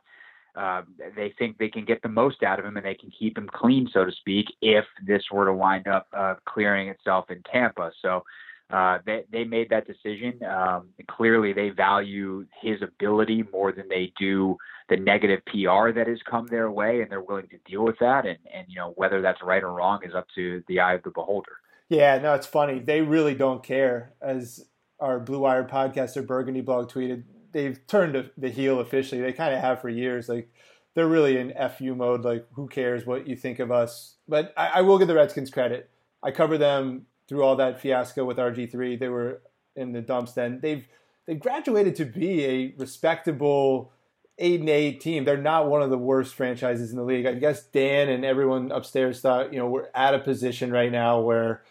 Uh, 0.56 0.82
they 1.16 1.34
think 1.40 1.58
they 1.58 1.70
can 1.70 1.86
get 1.86 2.02
the 2.02 2.10
most 2.10 2.44
out 2.44 2.60
of 2.60 2.66
him 2.66 2.76
and 2.76 2.86
they 2.86 2.96
can 2.96 3.10
keep 3.18 3.38
him 3.38 3.50
clean, 3.54 3.90
so 3.94 4.04
to 4.04 4.12
speak, 4.12 4.46
if 4.62 4.84
this 5.06 5.24
were 5.32 5.46
to 5.46 5.54
wind 5.54 5.88
up 5.88 6.08
uh, 6.12 6.34
clearing 6.46 6.90
itself 6.90 7.30
in 7.30 7.42
Tampa. 7.50 7.92
So 8.02 8.24
uh, 8.72 9.00
they 9.06 9.24
they 9.32 9.44
made 9.44 9.70
that 9.70 9.86
decision. 9.86 10.44
Um, 10.44 10.90
clearly, 11.10 11.54
they 11.54 11.70
value 11.70 12.46
his 12.62 12.82
ability 12.82 13.44
more 13.52 13.72
than 13.72 13.88
they 13.90 14.14
do 14.20 14.58
the 14.90 14.98
negative 14.98 15.42
PR 15.46 15.92
that 15.92 16.08
has 16.08 16.20
come 16.30 16.48
their 16.48 16.72
way, 16.72 17.02
and 17.02 17.12
they're 17.12 17.22
willing 17.22 17.48
to 17.50 17.58
deal 17.70 17.84
with 17.84 17.98
that. 18.00 18.26
And 18.26 18.38
and 18.54 18.66
you 18.68 18.76
know 18.76 18.94
whether 18.96 19.22
that's 19.22 19.42
right 19.42 19.64
or 19.64 19.74
wrong 19.74 20.00
is 20.04 20.16
up 20.16 20.28
to 20.36 20.64
the 20.68 20.80
eye 20.80 20.94
of 20.94 21.04
the 21.04 21.12
beholder. 21.12 21.54
Yeah, 21.90 22.18
no, 22.20 22.34
it's 22.34 22.48
funny. 22.48 22.80
They 22.80 23.02
really 23.02 23.36
don't 23.36 23.64
care. 23.64 24.14
As 24.22 24.66
our 25.00 25.20
Blue 25.20 25.40
Wire 25.40 25.66
podcaster 25.66 26.26
Burgundy 26.26 26.62
blog 26.62 26.90
tweeted, 26.90 27.24
they've 27.52 27.86
turned 27.88 28.30
the 28.38 28.50
heel 28.50 28.80
officially. 28.80 29.22
They 29.22 29.34
kind 29.34 29.54
of 29.54 29.60
have 29.60 29.82
for 29.82 29.90
years. 29.90 30.30
Like 30.30 30.54
they're 30.96 31.08
really 31.08 31.38
in 31.38 31.54
fu 31.78 31.96
mode. 31.96 32.24
Like 32.24 32.48
who 32.54 32.68
cares 32.68 33.06
what 33.06 33.28
you 33.28 33.36
think 33.36 33.60
of 33.60 33.72
us? 33.72 34.16
But 34.28 34.54
I, 34.56 34.68
I 34.68 34.82
will 34.82 34.98
give 34.98 35.08
the 35.08 35.16
Redskins 35.16 35.50
credit. 35.50 35.90
I 36.24 36.32
cover 36.32 36.58
them 36.58 37.08
through 37.32 37.44
all 37.44 37.56
that 37.56 37.80
fiasco 37.80 38.26
with 38.26 38.36
RG 38.36 38.70
three. 38.70 38.98
They 38.98 39.08
were 39.08 39.42
in 39.78 39.94
the 39.94 40.02
dumps. 40.02 40.34
Then 40.34 40.60
they've 40.62 40.86
they've 41.26 41.40
graduated 41.40 41.96
to 41.96 42.04
be 42.04 42.44
a 42.44 42.74
respectable 42.78 43.94
eight 44.38 44.60
and 44.60 44.68
eight 44.68 45.00
team. 45.00 45.24
They're 45.24 45.38
not 45.38 45.70
one 45.70 45.82
of 45.82 45.90
the 45.90 45.98
worst 45.98 46.36
franchises 46.36 46.92
in 46.92 46.98
the 46.98 47.06
league. 47.06 47.26
I 47.26 47.36
guess 47.36 47.64
Dan 47.64 48.10
and 48.10 48.26
everyone 48.26 48.70
upstairs 48.74 49.22
thought 49.22 49.54
you 49.54 49.60
know 49.60 49.68
we're 49.68 49.88
at 49.96 50.14
a 50.14 50.20
position 50.20 50.72
right 50.74 50.92
now 50.92 51.22
where 51.22 51.64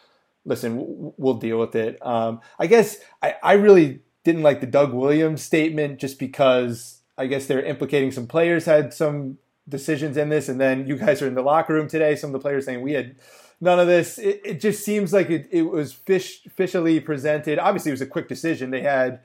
listen 0.46 1.12
we'll 1.18 1.34
deal 1.34 1.58
with 1.58 1.74
it. 1.74 1.98
Um, 2.00 2.40
I 2.58 2.66
guess 2.66 2.96
I, 3.22 3.34
I 3.42 3.52
really 3.52 4.00
didn't 4.24 4.42
like 4.42 4.62
the 4.62 4.66
Doug 4.66 4.94
Williams 4.94 5.42
statement 5.42 6.00
just 6.00 6.18
because 6.18 7.02
I 7.18 7.26
guess 7.26 7.44
they're 7.44 7.62
implicating 7.62 8.12
some 8.12 8.26
players 8.26 8.64
had 8.64 8.94
some 8.94 9.36
decisions 9.68 10.16
in 10.16 10.30
this, 10.30 10.48
and 10.48 10.58
then 10.58 10.86
you 10.86 10.96
guys 10.96 11.20
are 11.20 11.26
in 11.26 11.34
the 11.34 11.42
locker 11.42 11.74
room 11.74 11.86
today. 11.86 12.16
Some 12.16 12.28
of 12.28 12.32
the 12.32 12.40
players 12.40 12.64
saying 12.64 12.80
we 12.80 12.92
had 12.92 13.16
none 13.60 13.78
of 13.78 13.86
this. 13.86 14.18
It, 14.18 14.40
it 14.44 14.60
just 14.60 14.84
seems 14.84 15.12
like 15.12 15.30
it, 15.30 15.48
it 15.50 15.62
was 15.62 15.92
fish, 15.92 16.44
officially 16.46 17.00
presented. 17.00 17.58
Obviously, 17.58 17.90
it 17.90 17.94
was 17.94 18.00
a 18.00 18.06
quick 18.06 18.28
decision. 18.28 18.70
They 18.70 18.82
had 18.82 19.20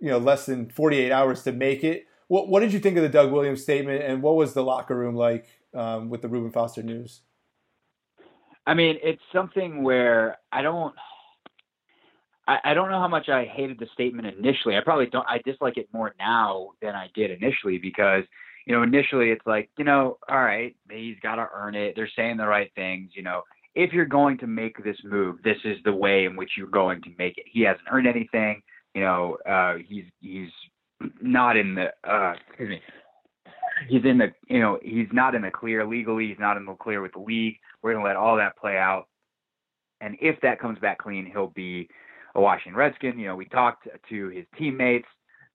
you 0.00 0.10
know 0.10 0.18
less 0.18 0.46
than 0.46 0.68
48 0.70 1.12
hours 1.12 1.42
to 1.44 1.52
make 1.52 1.84
it. 1.84 2.06
What 2.28 2.48
what 2.48 2.60
did 2.60 2.72
you 2.72 2.80
think 2.80 2.96
of 2.96 3.02
the 3.02 3.08
Doug 3.08 3.32
Williams 3.32 3.62
statement, 3.62 4.02
and 4.02 4.22
what 4.22 4.36
was 4.36 4.54
the 4.54 4.62
locker 4.62 4.96
room 4.96 5.14
like 5.14 5.46
um, 5.74 6.08
with 6.08 6.22
the 6.22 6.28
Reuben 6.28 6.50
Foster 6.50 6.82
news? 6.82 7.20
I 8.66 8.74
mean, 8.74 8.96
it's 9.02 9.22
something 9.32 9.82
where 9.82 10.38
I 10.50 10.62
don't. 10.62 10.94
I, 12.48 12.58
I 12.64 12.74
don't 12.74 12.90
know 12.90 13.00
how 13.00 13.08
much 13.08 13.28
I 13.28 13.44
hated 13.44 13.78
the 13.78 13.86
statement 13.92 14.26
initially. 14.26 14.76
I 14.76 14.80
probably 14.80 15.06
don't. 15.06 15.26
I 15.28 15.38
dislike 15.44 15.76
it 15.76 15.88
more 15.92 16.14
now 16.18 16.70
than 16.82 16.94
I 16.94 17.08
did 17.14 17.30
initially 17.30 17.78
because 17.78 18.24
you 18.66 18.74
know 18.74 18.82
initially 18.82 19.30
it's 19.30 19.46
like 19.46 19.70
you 19.78 19.84
know 19.84 20.18
all 20.28 20.42
right 20.42 20.74
he's 20.90 21.18
got 21.22 21.36
to 21.36 21.48
earn 21.54 21.76
it. 21.76 21.94
They're 21.94 22.10
saying 22.16 22.38
the 22.38 22.46
right 22.46 22.70
things. 22.74 23.10
You 23.14 23.22
know 23.22 23.42
if 23.76 23.92
you're 23.92 24.06
going 24.06 24.38
to 24.38 24.46
make 24.46 24.82
this 24.82 24.96
move, 25.04 25.36
this 25.44 25.58
is 25.64 25.76
the 25.84 25.92
way 25.92 26.24
in 26.24 26.34
which 26.34 26.52
you're 26.56 26.66
going 26.66 27.02
to 27.02 27.10
make 27.18 27.36
it. 27.36 27.44
He 27.52 27.60
hasn't 27.60 27.86
earned 27.92 28.08
anything. 28.08 28.62
You 28.94 29.02
know 29.02 29.36
uh, 29.48 29.74
he's 29.86 30.04
he's 30.20 30.48
not 31.20 31.56
in 31.56 31.74
the 31.74 31.88
uh, 32.10 32.34
excuse 32.48 32.70
me. 32.70 32.80
He's 33.88 34.04
in 34.06 34.16
the 34.16 34.32
you 34.48 34.58
know 34.58 34.78
he's 34.82 35.08
not 35.12 35.34
in 35.34 35.42
the 35.42 35.50
clear 35.50 35.86
legally. 35.86 36.28
He's 36.28 36.38
not 36.38 36.56
in 36.56 36.64
the 36.64 36.72
clear 36.72 37.02
with 37.02 37.12
the 37.12 37.20
league. 37.20 37.56
We're 37.82 37.92
gonna 37.92 38.04
let 38.06 38.16
all 38.16 38.36
that 38.36 38.56
play 38.56 38.78
out. 38.78 39.04
And 40.00 40.16
if 40.20 40.40
that 40.40 40.58
comes 40.58 40.78
back 40.78 40.98
clean, 40.98 41.26
he'll 41.30 41.48
be 41.48 41.88
a 42.34 42.40
Washington 42.40 42.76
Redskin. 42.76 43.18
You 43.18 43.28
know, 43.28 43.36
we 43.36 43.44
talked 43.46 43.86
to 44.08 44.28
his 44.28 44.46
teammates. 44.58 45.08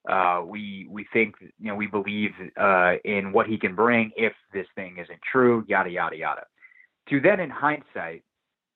Uh, 0.08 0.44
we 0.46 0.88
we 0.90 1.08
think 1.12 1.34
you 1.42 1.68
know 1.68 1.76
we 1.76 1.88
believe 1.88 2.32
uh, 2.58 2.94
in 3.06 3.32
what 3.32 3.48
he 3.48 3.58
can 3.58 3.74
bring 3.74 4.12
if 4.16 4.34
this 4.54 4.68
thing 4.76 4.98
isn't 5.00 5.20
true. 5.32 5.66
Yada 5.68 5.90
yada 5.90 6.16
yada. 6.16 6.44
To 7.10 7.20
then, 7.20 7.40
in 7.40 7.50
hindsight, 7.50 8.24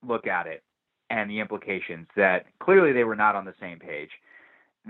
look 0.05 0.27
at 0.27 0.47
it 0.47 0.63
and 1.09 1.29
the 1.29 1.39
implications 1.39 2.07
that 2.15 2.45
clearly 2.59 2.91
they 2.91 3.03
were 3.03 3.15
not 3.15 3.35
on 3.35 3.45
the 3.45 3.53
same 3.59 3.79
page. 3.79 4.09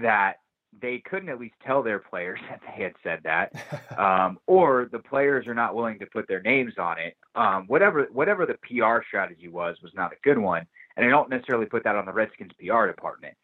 That 0.02 0.38
they 0.82 1.02
couldn't 1.10 1.30
at 1.30 1.40
least 1.40 1.56
tell 1.66 1.82
their 1.84 2.00
players 2.00 2.40
that 2.50 2.62
they 2.62 2.84
had 2.84 2.94
said 3.04 3.20
that, 3.24 3.54
um, 3.98 4.40
or 4.48 4.90
the 4.92 5.00
players 5.00 5.48
are 5.48 5.54
not 5.54 5.76
willing 5.76 6.00
to 6.00 6.06
put 6.06 6.28
their 6.28 6.42
names 6.42 6.74
on 6.78 6.98
it. 7.00 7.16
Um, 7.36 7.66
whatever 7.68 8.08
whatever 8.12 8.46
the 8.46 8.56
PR 8.56 9.06
strategy 9.08 9.48
was 9.48 9.78
was 9.82 9.92
not 9.96 10.12
a 10.12 10.18
good 10.24 10.38
one 10.38 10.66
and 10.98 11.06
I 11.06 11.10
don't 11.10 11.30
necessarily 11.30 11.66
put 11.66 11.84
that 11.84 11.96
on 11.96 12.06
the 12.06 12.14
Redskins 12.14 12.52
PR 12.60 12.88
department. 12.88 13.36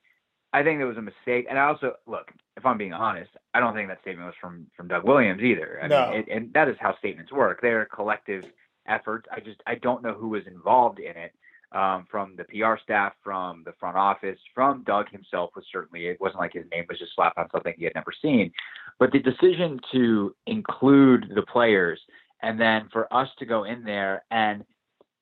I 0.54 0.64
think 0.64 0.80
there 0.80 0.88
was 0.88 0.98
a 0.98 1.02
mistake, 1.02 1.48
and 1.50 1.58
I 1.58 1.68
also 1.68 1.94
look. 2.06 2.32
If 2.58 2.66
I'm 2.66 2.78
being 2.78 2.94
honest, 2.94 3.32
I 3.54 3.62
don't 3.62 3.74
think 3.74 3.88
that 3.88 4.02
statement 4.02 4.26
was 4.26 4.36
from 4.40 4.68
from 4.76 4.90
Doug 4.90 5.06
Williams 5.06 5.42
either. 5.42 5.80
I 5.82 5.88
no. 5.88 6.10
mean, 6.10 6.20
it, 6.20 6.26
and 6.30 6.54
that 6.54 6.68
is 6.68 6.76
how 6.80 6.98
statements 6.98 7.32
work. 7.32 7.62
They're 7.62 7.86
collective 7.86 8.44
efforts. 8.88 9.28
I 9.32 9.40
just 9.40 9.62
I 9.68 9.76
don't 9.76 10.04
know 10.04 10.14
who 10.14 10.30
was 10.30 10.44
involved 10.48 11.00
in 11.00 11.16
it. 11.18 11.34
Um, 11.74 12.06
from 12.12 12.36
the 12.36 12.44
PR 12.44 12.76
staff, 12.84 13.14
from 13.24 13.64
the 13.66 13.72
front 13.80 13.96
office, 13.96 14.38
from 14.54 14.84
Doug 14.84 15.10
himself 15.10 15.52
was 15.56 15.64
certainly 15.72 16.08
it 16.08 16.20
wasn't 16.20 16.42
like 16.42 16.52
his 16.52 16.66
name 16.70 16.84
was 16.90 17.00
just 17.00 17.16
slapped 17.16 17.38
on 17.38 17.48
something 17.50 17.74
he 17.78 17.86
had 17.86 17.96
never 17.96 18.12
seen. 18.22 18.52
But 19.00 19.14
the 19.14 19.20
decision 19.20 19.80
to 19.94 20.36
include 20.48 21.32
the 21.34 21.44
players 21.44 21.98
and 22.42 22.60
then 22.60 22.90
for 22.92 23.12
us 23.14 23.30
to 23.40 23.46
go 23.46 23.64
in 23.64 23.86
there 23.86 24.26
and 24.32 24.66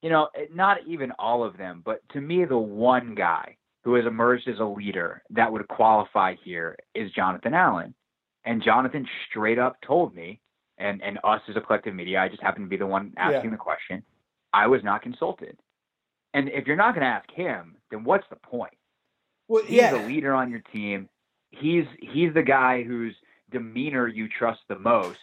you 0.02 0.10
know, 0.10 0.30
not 0.54 0.78
even 0.88 1.12
all 1.19 1.43
of 1.43 1.58
them, 1.58 1.82
but 1.84 2.02
to 2.13 2.22
me, 2.22 2.45
the 2.45 2.58
one 2.58 3.15
guy 3.15 3.58
who 3.84 3.95
has 3.95 4.06
emerged 4.06 4.48
as 4.48 4.60
a 4.60 4.63
leader 4.63 5.24
that 5.30 5.52
would 5.52 5.67
qualify 5.67 6.36
here 6.43 6.78
is 6.95 7.12
Jonathan 7.12 7.54
Allen. 7.54 7.93
And 8.45 8.63
Jonathan 8.63 9.06
straight 9.30 9.60
up 9.60 9.78
told 9.86 10.15
me, 10.15 10.39
and, 10.79 11.01
and 11.03 11.19
us 11.23 11.41
as 11.49 11.55
a 11.55 11.61
collective 11.61 11.93
media, 11.93 12.19
I 12.19 12.29
just 12.29 12.41
happened 12.41 12.65
to 12.65 12.69
be 12.69 12.77
the 12.77 12.87
one 12.87 13.13
asking 13.17 13.51
yeah. 13.51 13.51
the 13.51 13.57
question, 13.57 14.03
I 14.53 14.67
was 14.67 14.83
not 14.83 15.01
consulted. 15.01 15.57
And 16.33 16.49
if 16.49 16.67
you're 16.67 16.75
not 16.75 16.95
going 16.95 17.01
to 17.01 17.07
ask 17.07 17.29
him, 17.31 17.75
then 17.91 18.03
what's 18.03 18.27
the 18.29 18.35
point? 18.37 18.73
Well, 19.47 19.63
he's 19.63 19.77
yeah. 19.77 19.91
the 19.91 20.07
leader 20.07 20.33
on 20.33 20.51
your 20.51 20.61
team. 20.71 21.09
He's 21.49 21.85
he's 21.99 22.33
the 22.35 22.43
guy 22.43 22.83
whose 22.83 23.15
demeanor 23.51 24.07
you 24.07 24.27
trust 24.29 24.59
the 24.69 24.77
most. 24.77 25.17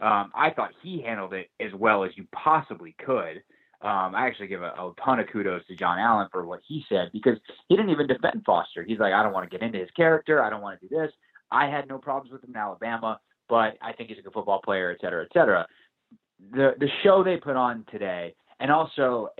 Um, 0.00 0.30
I 0.34 0.50
thought 0.50 0.70
he 0.82 1.02
handled 1.02 1.34
it 1.34 1.50
as 1.60 1.72
well 1.74 2.04
as 2.04 2.12
you 2.16 2.26
possibly 2.32 2.94
could. 3.04 3.42
Um, 3.80 4.14
I 4.14 4.26
actually 4.26 4.46
give 4.46 4.62
a, 4.62 4.70
a 4.70 4.92
ton 5.04 5.18
of 5.18 5.26
kudos 5.26 5.66
to 5.66 5.76
John 5.76 5.98
Allen 5.98 6.28
for 6.30 6.46
what 6.46 6.60
he 6.66 6.84
said 6.88 7.10
because 7.12 7.36
he 7.68 7.76
didn't 7.76 7.90
even 7.90 8.06
defend 8.06 8.42
Foster. 8.46 8.84
He's 8.84 8.98
like, 8.98 9.12
I 9.12 9.22
don't 9.22 9.32
want 9.32 9.50
to 9.50 9.58
get 9.58 9.66
into 9.66 9.78
his 9.78 9.90
character. 9.96 10.42
I 10.42 10.50
don't 10.50 10.62
want 10.62 10.80
to 10.80 10.88
do 10.88 10.96
this. 10.96 11.12
I 11.50 11.66
had 11.66 11.88
no 11.88 11.98
problems 11.98 12.32
with 12.32 12.44
him 12.44 12.50
in 12.50 12.56
Alabama, 12.56 13.20
but 13.48 13.76
I 13.82 13.92
think 13.92 14.08
he's 14.08 14.18
a 14.18 14.22
good 14.22 14.32
football 14.32 14.60
player, 14.62 14.90
et 14.90 14.98
cetera, 15.00 15.24
et 15.24 15.32
cetera. 15.32 15.66
The 16.52 16.72
the 16.78 16.88
show 17.02 17.22
they 17.22 17.36
put 17.36 17.56
on 17.56 17.84
today, 17.90 18.34
and 18.60 18.70
also 18.70 19.30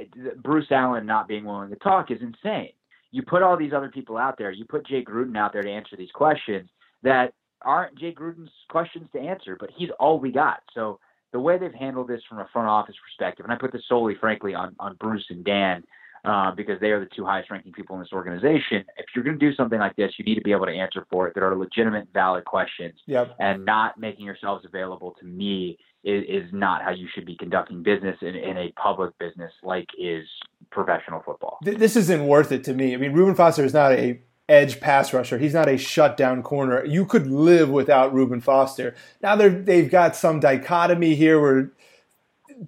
Bruce 0.42 0.70
Allen 0.70 1.06
not 1.06 1.28
being 1.28 1.44
willing 1.44 1.70
to 1.70 1.76
talk, 1.76 2.10
is 2.10 2.18
insane. 2.20 2.72
You 3.10 3.22
put 3.22 3.42
all 3.42 3.56
these 3.56 3.72
other 3.72 3.90
people 3.90 4.16
out 4.16 4.36
there. 4.38 4.50
You 4.50 4.64
put 4.64 4.86
Jay 4.86 5.04
Gruden 5.04 5.36
out 5.36 5.52
there 5.52 5.62
to 5.62 5.70
answer 5.70 5.96
these 5.96 6.10
questions 6.12 6.68
that 7.02 7.32
aren't 7.62 7.96
Jay 7.98 8.12
Gruden's 8.12 8.50
questions 8.68 9.08
to 9.12 9.20
answer, 9.20 9.56
but 9.58 9.70
he's 9.76 9.90
all 10.00 10.18
we 10.18 10.32
got. 10.32 10.60
So 10.74 10.98
the 11.32 11.40
way 11.40 11.58
they've 11.58 11.72
handled 11.72 12.08
this 12.08 12.20
from 12.28 12.38
a 12.38 12.48
front 12.52 12.68
office 12.68 12.96
perspective, 13.04 13.44
and 13.44 13.52
I 13.52 13.56
put 13.56 13.72
this 13.72 13.82
solely, 13.88 14.14
frankly, 14.20 14.54
on 14.54 14.74
on 14.78 14.96
Bruce 14.96 15.26
and 15.30 15.44
Dan. 15.44 15.84
Uh, 16.24 16.50
because 16.54 16.80
they 16.80 16.86
are 16.86 17.00
the 17.00 17.08
two 17.14 17.22
highest 17.22 17.50
ranking 17.50 17.70
people 17.70 17.94
in 17.96 18.00
this 18.00 18.08
organization. 18.10 18.82
If 18.96 19.06
you're 19.14 19.22
going 19.22 19.38
to 19.38 19.50
do 19.50 19.54
something 19.54 19.78
like 19.78 19.94
this, 19.94 20.10
you 20.18 20.24
need 20.24 20.36
to 20.36 20.40
be 20.40 20.52
able 20.52 20.64
to 20.64 20.72
answer 20.72 21.06
for 21.10 21.28
it 21.28 21.34
that 21.34 21.42
are 21.42 21.54
legitimate, 21.54 22.08
valid 22.14 22.46
questions, 22.46 22.98
yep. 23.06 23.36
and 23.40 23.62
not 23.66 23.98
making 23.98 24.24
yourselves 24.24 24.64
available 24.64 25.14
to 25.20 25.26
me 25.26 25.76
is, 26.02 26.24
is 26.26 26.50
not 26.52 26.82
how 26.82 26.92
you 26.92 27.08
should 27.14 27.26
be 27.26 27.36
conducting 27.36 27.82
business 27.82 28.16
in, 28.22 28.34
in 28.34 28.56
a 28.56 28.72
public 28.72 29.18
business 29.18 29.52
like 29.62 29.86
is 29.98 30.26
professional 30.70 31.22
football. 31.24 31.58
This 31.62 31.94
isn't 31.94 32.26
worth 32.26 32.52
it 32.52 32.64
to 32.64 32.74
me. 32.74 32.94
I 32.94 32.96
mean, 32.96 33.12
Reuben 33.12 33.34
Foster 33.34 33.64
is 33.64 33.74
not 33.74 33.92
a 33.92 34.20
edge 34.48 34.80
pass 34.80 35.12
rusher. 35.12 35.38
He's 35.38 35.54
not 35.54 35.68
a 35.68 35.78
shutdown 35.78 36.42
corner. 36.42 36.84
You 36.84 37.06
could 37.06 37.26
live 37.26 37.70
without 37.70 38.12
Reuben 38.12 38.40
Foster. 38.40 38.94
Now 39.22 39.36
they've 39.36 39.90
got 39.90 40.16
some 40.16 40.40
dichotomy 40.40 41.14
here 41.14 41.40
where 41.40 41.72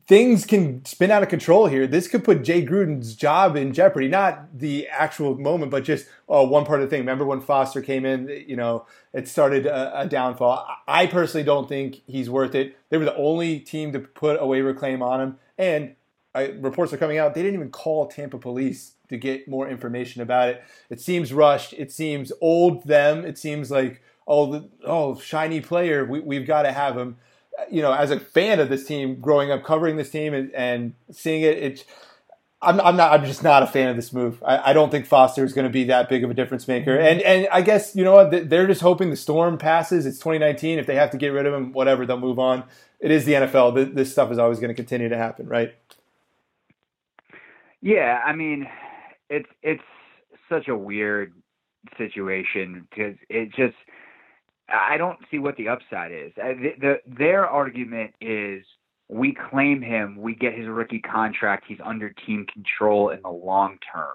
things 0.06 0.44
can 0.44 0.84
spin 0.84 1.10
out 1.10 1.22
of 1.22 1.28
control 1.28 1.66
here. 1.66 1.86
This 1.86 2.08
could 2.08 2.24
put 2.24 2.42
Jay 2.42 2.64
Gruden's 2.64 3.14
job 3.14 3.56
in 3.56 3.72
jeopardy. 3.72 4.08
Not 4.08 4.58
the 4.58 4.88
actual 4.88 5.36
moment, 5.38 5.70
but 5.70 5.84
just 5.84 6.06
oh, 6.28 6.46
one 6.46 6.64
part 6.64 6.80
of 6.80 6.86
the 6.86 6.90
thing. 6.90 7.02
Remember 7.02 7.24
when 7.24 7.40
Foster 7.40 7.80
came 7.80 8.04
in? 8.04 8.28
You 8.46 8.56
know, 8.56 8.86
it 9.12 9.28
started 9.28 9.66
a, 9.66 10.00
a 10.00 10.06
downfall. 10.06 10.66
I 10.86 11.06
personally 11.06 11.44
don't 11.44 11.68
think 11.68 12.02
he's 12.06 12.30
worth 12.30 12.54
it. 12.54 12.76
They 12.88 12.98
were 12.98 13.04
the 13.04 13.16
only 13.16 13.60
team 13.60 13.92
to 13.92 14.00
put 14.00 14.40
a 14.40 14.46
waiver 14.46 14.74
claim 14.74 15.02
on 15.02 15.20
him, 15.20 15.38
and 15.58 15.94
I, 16.34 16.48
reports 16.48 16.92
are 16.92 16.98
coming 16.98 17.18
out. 17.18 17.34
They 17.34 17.42
didn't 17.42 17.54
even 17.54 17.70
call 17.70 18.08
Tampa 18.08 18.38
police 18.38 18.92
to 19.08 19.16
get 19.16 19.48
more 19.48 19.68
information 19.68 20.22
about 20.22 20.48
it. 20.48 20.62
It 20.90 21.00
seems 21.00 21.32
rushed. 21.32 21.72
It 21.72 21.92
seems 21.92 22.32
old. 22.40 22.86
Them. 22.86 23.24
It 23.24 23.38
seems 23.38 23.70
like 23.70 24.02
oh, 24.26 24.52
the, 24.52 24.68
oh, 24.84 25.18
shiny 25.18 25.60
player. 25.60 26.04
We, 26.04 26.20
we've 26.20 26.46
got 26.46 26.62
to 26.62 26.72
have 26.72 26.96
him 26.96 27.16
you 27.70 27.82
know, 27.82 27.92
as 27.92 28.10
a 28.10 28.20
fan 28.20 28.60
of 28.60 28.68
this 28.68 28.84
team, 28.84 29.20
growing 29.20 29.50
up 29.50 29.64
covering 29.64 29.96
this 29.96 30.10
team 30.10 30.34
and, 30.34 30.52
and 30.54 30.94
seeing 31.10 31.42
it, 31.42 31.58
it's 31.58 31.84
I'm, 32.62 32.80
I'm 32.80 32.96
not. 32.96 33.12
I'm 33.12 33.26
just 33.26 33.42
not 33.42 33.62
a 33.62 33.66
fan 33.66 33.88
of 33.88 33.96
this 33.96 34.12
move. 34.12 34.42
I, 34.42 34.70
I 34.70 34.72
don't 34.72 34.90
think 34.90 35.06
Foster 35.06 35.44
is 35.44 35.52
going 35.52 35.66
to 35.66 35.72
be 35.72 35.84
that 35.84 36.08
big 36.08 36.24
of 36.24 36.30
a 36.30 36.34
difference 36.34 36.66
maker. 36.66 36.96
Mm-hmm. 36.96 37.06
And 37.06 37.20
and 37.22 37.48
I 37.52 37.60
guess 37.60 37.94
you 37.94 38.02
know 38.02 38.14
what? 38.14 38.48
They're 38.48 38.66
just 38.66 38.80
hoping 38.80 39.10
the 39.10 39.16
storm 39.16 39.58
passes. 39.58 40.06
It's 40.06 40.18
2019. 40.18 40.78
If 40.78 40.86
they 40.86 40.94
have 40.94 41.10
to 41.10 41.18
get 41.18 41.28
rid 41.28 41.46
of 41.46 41.52
him, 41.52 41.72
whatever, 41.72 42.06
they'll 42.06 42.18
move 42.18 42.38
on. 42.38 42.64
It 42.98 43.10
is 43.10 43.26
the 43.26 43.34
NFL. 43.34 43.94
This 43.94 44.10
stuff 44.10 44.32
is 44.32 44.38
always 44.38 44.58
going 44.58 44.68
to 44.68 44.74
continue 44.74 45.08
to 45.10 45.18
happen, 45.18 45.46
right? 45.46 45.74
Yeah, 47.82 48.20
I 48.24 48.32
mean, 48.32 48.66
it's 49.28 49.48
it's 49.62 49.82
such 50.48 50.68
a 50.68 50.76
weird 50.76 51.34
situation 51.98 52.86
because 52.88 53.16
it 53.28 53.50
just 53.50 53.76
I 54.68 54.96
don't 54.96 55.18
see 55.30 55.38
what 55.38 55.56
the 55.56 55.68
upside 55.68 56.12
is. 56.12 56.32
Uh, 56.40 56.48
the, 56.48 56.70
the, 56.80 56.94
their 57.06 57.46
argument 57.46 58.12
is 58.20 58.64
we 59.08 59.36
claim 59.50 59.80
him, 59.80 60.16
we 60.20 60.34
get 60.34 60.56
his 60.56 60.66
rookie 60.66 61.00
contract, 61.00 61.64
he's 61.68 61.78
under 61.84 62.12
team 62.26 62.46
control 62.52 63.10
in 63.10 63.22
the 63.22 63.30
long 63.30 63.78
term. 63.92 64.14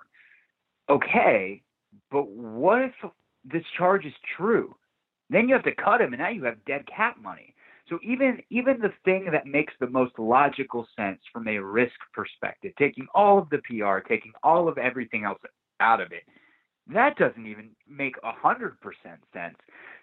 Okay, 0.89 1.61
but 2.09 2.27
what 2.27 2.81
if 2.81 2.91
this 3.45 3.63
charge 3.77 4.05
is 4.05 4.13
true? 4.37 4.75
Then 5.29 5.47
you 5.47 5.53
have 5.55 5.63
to 5.63 5.75
cut 5.75 6.01
him, 6.01 6.13
and 6.13 6.21
now 6.21 6.29
you 6.29 6.43
have 6.43 6.63
dead 6.65 6.83
cap 6.93 7.15
money. 7.21 7.55
So 7.87 7.99
even 8.03 8.41
even 8.49 8.79
the 8.79 8.93
thing 9.05 9.27
that 9.31 9.45
makes 9.45 9.73
the 9.79 9.89
most 9.89 10.17
logical 10.19 10.87
sense 10.97 11.19
from 11.31 11.47
a 11.47 11.57
risk 11.57 11.95
perspective, 12.13 12.73
taking 12.77 13.07
all 13.13 13.37
of 13.37 13.49
the 13.49 13.59
PR, 13.59 13.99
taking 13.99 14.33
all 14.43 14.67
of 14.67 14.77
everything 14.77 15.23
else 15.23 15.39
out 15.79 16.01
of 16.01 16.11
it, 16.11 16.23
that 16.93 17.17
doesn't 17.17 17.45
even 17.45 17.71
make 17.87 18.15
a 18.23 18.31
hundred 18.31 18.79
percent 18.81 19.19
sense. 19.33 19.55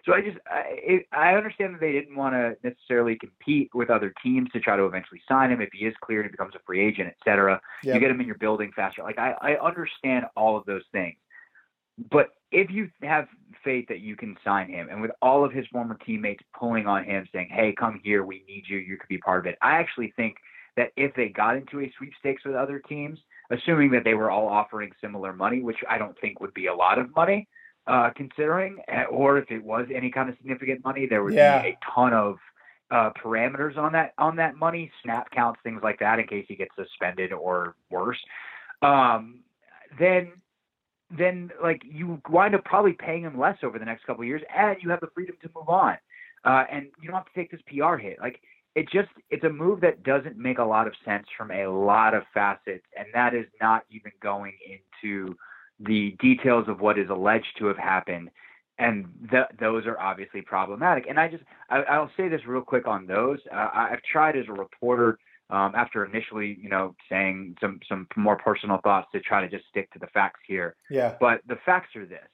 So 0.05 0.13
I 0.13 0.21
just 0.21 0.37
I, 0.47 1.03
I 1.11 1.35
understand 1.35 1.75
that 1.75 1.81
they 1.81 1.91
didn't 1.91 2.15
want 2.15 2.33
to 2.33 2.55
necessarily 2.63 3.17
compete 3.17 3.69
with 3.73 3.89
other 3.89 4.13
teams 4.23 4.49
to 4.51 4.59
try 4.59 4.75
to 4.77 4.85
eventually 4.85 5.21
sign 5.27 5.51
him 5.51 5.61
if 5.61 5.69
he 5.73 5.85
is 5.85 5.93
cleared 6.01 6.25
and 6.25 6.31
becomes 6.31 6.55
a 6.55 6.59
free 6.65 6.85
agent, 6.85 7.09
etc. 7.09 7.59
Yep. 7.83 7.95
You 7.95 7.99
get 7.99 8.11
him 8.11 8.19
in 8.21 8.27
your 8.27 8.37
building 8.37 8.71
faster. 8.75 9.03
Like 9.03 9.19
I, 9.19 9.35
I 9.41 9.55
understand 9.55 10.25
all 10.35 10.57
of 10.57 10.65
those 10.65 10.83
things, 10.91 11.17
but 12.11 12.29
if 12.51 12.71
you 12.71 12.89
have 13.03 13.27
faith 13.63 13.85
that 13.89 13.99
you 13.99 14.15
can 14.15 14.35
sign 14.43 14.69
him, 14.69 14.87
and 14.89 15.01
with 15.01 15.11
all 15.21 15.45
of 15.45 15.51
his 15.51 15.65
former 15.67 15.97
teammates 16.05 16.43
pulling 16.57 16.87
on 16.87 17.03
him, 17.03 17.27
saying, 17.33 17.49
"Hey, 17.51 17.73
come 17.77 17.99
here, 18.03 18.23
we 18.23 18.43
need 18.47 18.63
you. 18.67 18.77
You 18.77 18.97
could 18.97 19.09
be 19.09 19.17
part 19.17 19.39
of 19.39 19.45
it," 19.45 19.57
I 19.61 19.73
actually 19.73 20.13
think 20.15 20.37
that 20.77 20.91
if 20.95 21.13
they 21.15 21.29
got 21.29 21.57
into 21.57 21.81
a 21.81 21.93
sweepstakes 21.97 22.45
with 22.45 22.55
other 22.55 22.79
teams, 22.79 23.19
assuming 23.51 23.91
that 23.91 24.03
they 24.03 24.13
were 24.13 24.31
all 24.31 24.47
offering 24.47 24.91
similar 25.01 25.33
money, 25.33 25.61
which 25.61 25.77
I 25.89 25.97
don't 25.97 26.17
think 26.19 26.39
would 26.39 26.53
be 26.53 26.67
a 26.67 26.73
lot 26.73 26.97
of 26.97 27.13
money, 27.15 27.47
uh, 27.89 28.11
considering, 28.15 28.77
eh, 28.87 29.03
or 29.05 29.39
if 29.39 29.49
it 29.49 29.63
was 29.63 29.87
any 29.93 30.11
kind 30.11 30.29
of 30.29 30.35
significant 30.37 30.83
money, 30.85 31.07
there 31.07 31.23
would 31.23 31.33
yeah. 31.33 31.63
be 31.63 31.69
a 31.69 31.77
ton 31.93 32.13
of 32.13 32.37
uh, 32.91 33.09
parameters 33.21 33.77
on 33.77 33.91
that 33.93 34.13
on 34.19 34.35
that 34.35 34.55
money, 34.55 34.91
snap 35.03 35.29
counts, 35.31 35.59
things 35.63 35.81
like 35.83 35.99
that, 35.99 36.19
in 36.19 36.27
case 36.27 36.45
he 36.47 36.55
gets 36.55 36.71
suspended 36.75 37.33
or 37.33 37.75
worse. 37.89 38.19
Um, 38.83 39.39
then, 39.99 40.31
then 41.15 41.49
like 41.61 41.81
you 41.83 42.21
wind 42.29 42.53
up 42.53 42.63
probably 42.63 42.93
paying 42.93 43.23
him 43.23 43.39
less 43.39 43.57
over 43.63 43.79
the 43.79 43.85
next 43.85 44.05
couple 44.05 44.21
of 44.21 44.27
years, 44.27 44.43
and 44.55 44.77
you 44.81 44.89
have 44.91 45.01
the 45.01 45.09
freedom 45.15 45.35
to 45.41 45.49
move 45.55 45.69
on, 45.69 45.97
uh, 46.45 46.65
and 46.71 46.87
you 47.01 47.09
don't 47.09 47.17
have 47.17 47.25
to 47.25 47.33
take 47.35 47.49
this 47.49 47.61
PR 47.67 47.95
hit. 47.95 48.19
Like 48.19 48.39
it 48.75 48.87
just 48.91 49.09
it's 49.31 49.43
a 49.43 49.49
move 49.49 49.81
that 49.81 50.03
doesn't 50.03 50.37
make 50.37 50.59
a 50.59 50.63
lot 50.63 50.85
of 50.85 50.93
sense 51.03 51.25
from 51.35 51.49
a 51.49 51.65
lot 51.67 52.13
of 52.13 52.21
facets, 52.35 52.85
and 52.95 53.07
that 53.15 53.33
is 53.33 53.47
not 53.59 53.83
even 53.89 54.11
going 54.21 54.53
into 54.63 55.35
the 55.79 56.15
details 56.19 56.65
of 56.67 56.81
what 56.81 56.99
is 56.99 57.09
alleged 57.09 57.57
to 57.57 57.65
have 57.65 57.77
happened 57.77 58.29
and 58.79 59.05
th- 59.29 59.47
those 59.59 59.85
are 59.85 59.99
obviously 59.99 60.41
problematic. 60.41 61.05
And 61.07 61.19
I 61.19 61.27
just 61.27 61.43
I, 61.69 61.99
will 61.99 62.09
say 62.17 62.29
this 62.29 62.41
real 62.47 62.61
quick 62.61 62.87
on 62.87 63.05
those. 63.05 63.39
Uh, 63.53 63.69
I've 63.73 64.01
tried 64.09 64.37
as 64.37 64.45
a 64.47 64.53
reporter 64.53 65.19
um, 65.49 65.73
after 65.75 66.05
initially 66.05 66.57
you 66.61 66.69
know 66.69 66.95
saying 67.09 67.57
some 67.61 67.79
some 67.87 68.07
more 68.15 68.37
personal 68.37 68.79
thoughts 68.83 69.07
to 69.11 69.19
try 69.19 69.41
to 69.41 69.49
just 69.49 69.67
stick 69.69 69.91
to 69.91 69.99
the 69.99 70.07
facts 70.07 70.39
here. 70.47 70.75
Yeah. 70.89 71.15
But 71.19 71.41
the 71.47 71.57
facts 71.65 71.95
are 71.95 72.05
this: 72.05 72.27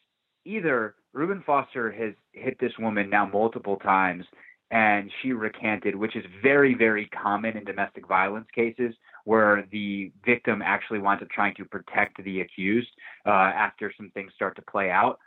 either 0.46 0.96
Reuben 1.14 1.44
Foster 1.46 1.92
has 1.92 2.14
hit 2.32 2.58
this 2.60 2.74
woman 2.78 3.10
now 3.10 3.26
multiple 3.26 3.78
times 3.78 4.26
and 4.72 5.12
she 5.22 5.32
recanted, 5.32 5.96
which 5.96 6.16
is 6.16 6.26
very, 6.42 6.74
very 6.74 7.08
common 7.08 7.56
in 7.56 7.64
domestic 7.64 8.08
violence 8.08 8.48
cases 8.54 8.96
where 9.26 9.68
the 9.72 10.12
victim 10.26 10.62
actually 10.64 11.00
winds 11.00 11.22
up 11.22 11.30
trying 11.30 11.54
to 11.56 11.66
protect 11.66 12.24
the 12.24 12.42
accused 12.42 12.90
uh, 13.26 13.30
after 13.30 13.92
some 13.98 14.10
things 14.14 14.32
start 14.34 14.56
to 14.56 14.62
play 14.62 14.90
out. 14.90 15.20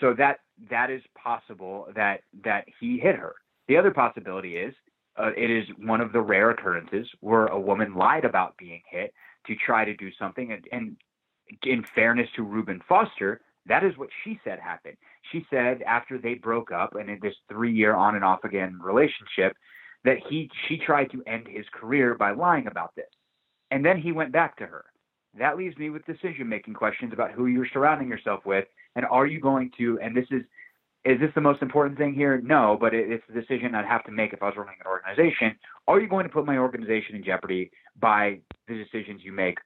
So 0.00 0.14
that 0.14 0.40
that 0.70 0.90
is 0.90 1.02
possible 1.22 1.88
that 1.94 2.20
that 2.44 2.64
he 2.80 2.98
hit 2.98 3.16
her. 3.16 3.34
The 3.68 3.76
other 3.76 3.90
possibility 3.90 4.56
is 4.56 4.74
uh, 5.18 5.30
it 5.36 5.50
is 5.50 5.64
one 5.78 6.00
of 6.00 6.12
the 6.12 6.20
rare 6.20 6.50
occurrences 6.50 7.08
where 7.20 7.46
a 7.46 7.60
woman 7.60 7.94
lied 7.94 8.24
about 8.24 8.56
being 8.56 8.82
hit 8.90 9.12
to 9.46 9.54
try 9.54 9.84
to 9.84 9.94
do 9.94 10.10
something. 10.18 10.52
And, 10.52 10.64
and 10.72 10.96
in 11.62 11.84
fairness 11.94 12.28
to 12.36 12.42
Reuben 12.42 12.80
Foster, 12.88 13.40
that 13.66 13.84
is 13.84 13.96
what 13.96 14.08
she 14.22 14.38
said 14.44 14.58
happened. 14.58 14.96
She 15.32 15.46
said 15.50 15.82
after 15.82 16.18
they 16.18 16.34
broke 16.34 16.70
up 16.70 16.94
and 16.94 17.08
in 17.08 17.18
this 17.22 17.34
three 17.48 17.72
year 17.72 17.94
on 17.94 18.14
and 18.14 18.24
off 18.24 18.44
again 18.44 18.78
relationship 18.82 19.56
that 20.04 20.18
he 20.28 20.50
she 20.68 20.78
tried 20.78 21.10
to 21.10 21.22
end 21.26 21.46
his 21.48 21.66
career 21.72 22.14
by 22.14 22.30
lying 22.30 22.66
about 22.66 22.94
this. 22.94 23.06
And 23.70 23.84
then 23.84 24.00
he 24.00 24.12
went 24.12 24.32
back 24.32 24.56
to 24.58 24.66
her. 24.66 24.84
That 25.38 25.56
leaves 25.56 25.76
me 25.76 25.90
with 25.90 26.06
decision 26.06 26.48
making 26.48 26.74
questions 26.74 27.12
about 27.12 27.32
who 27.32 27.46
you're 27.46 27.68
surrounding 27.72 28.08
yourself 28.08 28.46
with 28.46 28.64
and 28.94 29.04
are 29.04 29.26
you 29.26 29.40
going 29.40 29.70
to 29.78 29.98
and 30.02 30.16
this 30.16 30.26
is 30.30 30.42
is 31.04 31.20
this 31.20 31.30
the 31.36 31.40
most 31.40 31.62
important 31.62 31.96
thing 31.98 32.14
here? 32.14 32.40
No, 32.42 32.76
but 32.80 32.92
it, 32.92 33.08
it's 33.08 33.22
a 33.30 33.32
decision 33.32 33.76
I'd 33.76 33.84
have 33.84 34.02
to 34.06 34.10
make 34.10 34.32
if 34.32 34.42
I 34.42 34.46
was 34.46 34.56
running 34.56 34.74
an 34.80 34.88
organization. 34.88 35.56
Are 35.86 36.00
you 36.00 36.08
going 36.08 36.24
to 36.24 36.32
put 36.32 36.44
my 36.44 36.58
organization 36.58 37.14
in 37.14 37.22
jeopardy 37.22 37.70
by 38.00 38.40
the 38.66 38.74
decisions 38.74 39.20
you 39.22 39.30
make 39.30 39.58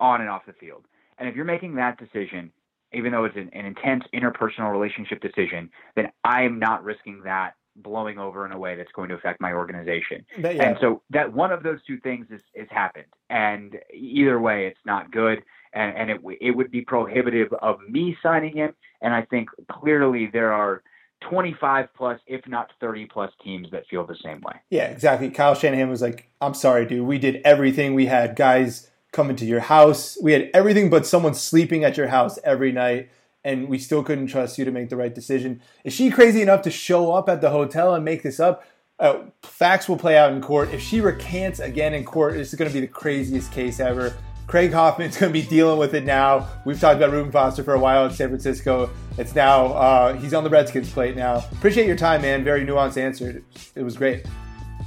on 0.00 0.20
and 0.20 0.28
off 0.28 0.42
the 0.46 0.52
field? 0.52 0.84
And 1.16 1.26
if 1.30 1.34
you're 1.34 1.46
making 1.46 1.76
that 1.76 1.98
decision, 1.98 2.52
even 2.92 3.10
though 3.10 3.24
it's 3.24 3.36
an, 3.36 3.48
an 3.54 3.64
intense 3.64 4.04
interpersonal 4.12 4.70
relationship 4.70 5.22
decision, 5.22 5.70
then 5.96 6.08
I'm 6.24 6.58
not 6.58 6.84
risking 6.84 7.22
that 7.24 7.52
blowing 7.76 8.18
over 8.18 8.44
in 8.46 8.52
a 8.52 8.58
way 8.58 8.76
that's 8.76 8.92
going 8.92 9.08
to 9.08 9.14
affect 9.14 9.40
my 9.40 9.52
organization. 9.52 10.24
But, 10.38 10.56
yeah. 10.56 10.68
And 10.68 10.76
so 10.80 11.02
that 11.10 11.32
one 11.32 11.52
of 11.52 11.62
those 11.62 11.78
two 11.86 11.98
things 12.00 12.26
is, 12.30 12.40
is 12.54 12.68
happened. 12.70 13.06
And 13.30 13.76
either 13.92 14.40
way, 14.40 14.66
it's 14.66 14.80
not 14.84 15.10
good. 15.10 15.42
And, 15.72 15.96
and 15.96 16.10
it, 16.10 16.20
it 16.40 16.50
would 16.50 16.70
be 16.70 16.82
prohibitive 16.82 17.52
of 17.62 17.78
me 17.88 18.16
signing 18.22 18.56
him. 18.56 18.74
And 19.00 19.14
I 19.14 19.22
think 19.22 19.48
clearly 19.70 20.28
there 20.32 20.52
are 20.52 20.82
25 21.30 21.88
plus, 21.96 22.20
if 22.26 22.46
not 22.46 22.70
30 22.80 23.06
plus 23.06 23.30
teams 23.42 23.68
that 23.70 23.86
feel 23.88 24.06
the 24.06 24.16
same 24.22 24.40
way. 24.42 24.54
Yeah, 24.70 24.86
exactly. 24.86 25.30
Kyle 25.30 25.54
Shanahan 25.54 25.88
was 25.88 26.02
like, 26.02 26.28
I'm 26.40 26.54
sorry, 26.54 26.86
dude. 26.86 27.06
We 27.06 27.18
did 27.18 27.40
everything. 27.44 27.94
We 27.94 28.06
had 28.06 28.36
guys 28.36 28.90
coming 29.12 29.36
to 29.36 29.44
your 29.44 29.60
house. 29.60 30.18
We 30.22 30.32
had 30.32 30.50
everything 30.54 30.90
but 30.90 31.06
someone 31.06 31.34
sleeping 31.34 31.84
at 31.84 31.96
your 31.96 32.08
house 32.08 32.38
every 32.44 32.72
night, 32.72 33.10
and 33.44 33.68
we 33.68 33.78
still 33.78 34.02
couldn't 34.02 34.28
trust 34.28 34.58
you 34.58 34.64
to 34.64 34.70
make 34.70 34.88
the 34.88 34.96
right 34.96 35.14
decision. 35.14 35.60
Is 35.84 35.92
she 35.92 36.10
crazy 36.10 36.42
enough 36.42 36.62
to 36.62 36.70
show 36.70 37.12
up 37.12 37.28
at 37.28 37.40
the 37.40 37.50
hotel 37.50 37.94
and 37.94 38.04
make 38.04 38.22
this 38.22 38.38
up? 38.38 38.64
Uh, 38.98 39.24
facts 39.42 39.88
will 39.88 39.96
play 39.96 40.16
out 40.16 40.32
in 40.32 40.40
court. 40.40 40.72
If 40.72 40.80
she 40.80 41.00
recants 41.00 41.58
again 41.58 41.92
in 41.92 42.04
court, 42.04 42.34
this 42.34 42.52
is 42.52 42.54
going 42.58 42.70
to 42.70 42.74
be 42.74 42.80
the 42.80 42.86
craziest 42.86 43.50
case 43.50 43.80
ever. 43.80 44.14
Craig 44.46 44.72
Hoffman's 44.72 45.16
going 45.18 45.32
to 45.32 45.40
be 45.40 45.46
dealing 45.46 45.78
with 45.78 45.94
it 45.94 46.04
now. 46.04 46.48
We've 46.64 46.78
talked 46.78 46.98
about 46.98 47.10
Reuben 47.10 47.32
Foster 47.32 47.64
for 47.64 47.74
a 47.74 47.80
while 47.80 48.04
in 48.06 48.12
San 48.12 48.28
Francisco. 48.28 48.90
It's 49.18 49.34
now, 49.34 49.66
uh, 49.66 50.14
he's 50.14 50.34
on 50.34 50.44
the 50.44 50.50
Redskins 50.50 50.92
plate 50.92 51.16
now. 51.16 51.38
Appreciate 51.52 51.86
your 51.86 51.96
time, 51.96 52.22
man. 52.22 52.44
Very 52.44 52.64
nuanced 52.64 52.96
answer. 52.96 53.42
It 53.74 53.82
was 53.82 53.96
great. 53.96 54.24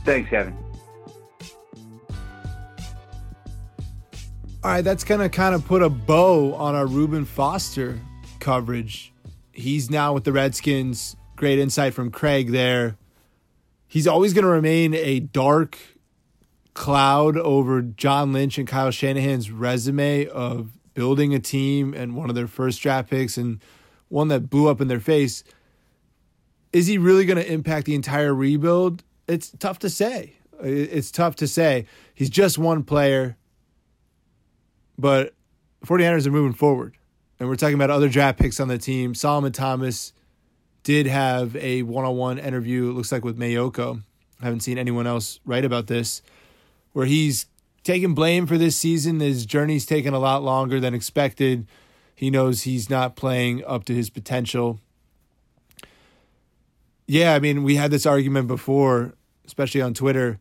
Thanks, 0.06 0.30
Kevin. 0.30 0.56
All 4.64 4.72
right, 4.72 4.82
that's 4.82 5.04
going 5.04 5.20
to 5.20 5.30
kind 5.30 5.54
of 5.54 5.64
put 5.66 5.84
a 5.84 5.90
bow 5.90 6.56
on 6.56 6.74
our 6.74 6.88
Reuben 6.88 7.24
Foster 7.24 8.00
coverage. 8.46 9.12
He's 9.52 9.90
now 9.90 10.14
with 10.14 10.24
the 10.24 10.32
Redskins. 10.32 11.16
Great 11.36 11.58
insight 11.58 11.96
from 11.96 12.12
Craig 12.12 12.52
there. 12.52 12.96
He's 13.88 14.06
always 14.06 14.34
going 14.34 14.44
to 14.44 14.50
remain 14.50 14.94
a 14.94 15.20
dark 15.20 15.80
cloud 16.76 17.38
over 17.38 17.82
John 17.82 18.34
Lynch 18.34 18.60
and 18.60 18.68
Kyle 18.68 18.92
Shanahan's 18.92 19.50
resume 19.50 20.28
of 20.28 20.70
building 20.94 21.34
a 21.34 21.40
team 21.40 21.96
and 21.96 22.16
one 22.16 22.30
of 22.30 22.36
their 22.36 22.46
first 22.46 22.82
draft 22.82 23.10
picks 23.10 23.36
and 23.36 23.60
one 24.10 24.28
that 24.28 24.52
blew 24.52 24.68
up 24.68 24.80
in 24.80 24.90
their 24.90 25.00
face. 25.00 25.44
Is 26.72 26.86
he 26.86 27.00
really 27.00 27.26
going 27.26 27.44
to 27.44 27.52
impact 27.52 27.88
the 27.88 27.96
entire 27.96 28.34
rebuild? 28.34 29.04
It's 29.28 29.50
tough 29.58 29.80
to 29.80 29.90
say. 29.90 30.36
It's 30.62 31.10
tough 31.10 31.36
to 31.38 31.48
say. 31.48 31.88
He's 32.14 32.30
just 32.30 32.60
one 32.60 32.84
player, 32.84 33.38
but 35.00 35.34
49ers 35.84 36.28
are 36.28 36.32
moving 36.32 36.54
forward. 36.54 36.96
And 37.40 37.50
we're 37.50 37.56
talking 37.56 37.76
about 37.76 37.90
other 37.90 38.10
draft 38.10 38.40
picks 38.40 38.60
on 38.60 38.68
the 38.68 38.78
team. 38.78 39.14
Solomon 39.14 39.52
Thomas 39.52 40.14
did 40.84 41.08
have 41.08 41.56
a 41.58 41.82
one 41.84 42.06
on 42.06 42.16
one 42.16 42.38
interview, 42.38 42.90
it 42.90 42.94
looks 42.94 43.12
like 43.12 43.26
with 43.26 43.38
Maiocco. 43.38 44.02
I 44.42 44.46
haven't 44.46 44.62
seen 44.62 44.78
anyone 44.78 45.08
else 45.08 45.40
write 45.46 45.66
about 45.66 45.88
this 45.88 46.22
where 46.94 47.06
he's 47.06 47.48
taking 47.84 48.14
blame 48.14 48.48
for 48.48 48.58
this 48.58 48.78
season. 48.78 49.20
His 49.20 49.46
journey's 49.46 49.86
taken 49.86 50.14
a 50.14 50.20
lot 50.20 50.44
longer 50.44 50.80
than 50.80 50.94
expected. 50.94 51.68
He 52.16 52.30
knows 52.30 52.62
he's 52.62 52.90
not 52.90 53.16
playing 53.16 53.66
up 53.66 53.84
to 53.86 53.94
his 53.94 54.10
potential. 54.10 54.80
Yeah, 57.08 57.36
I 57.36 57.40
mean, 57.40 57.64
we 57.64 57.76
had 57.76 57.92
this 57.92 58.06
argument 58.06 58.48
before, 58.48 59.14
especially 59.46 59.82
on 59.82 59.94
Twitter. 59.94 60.40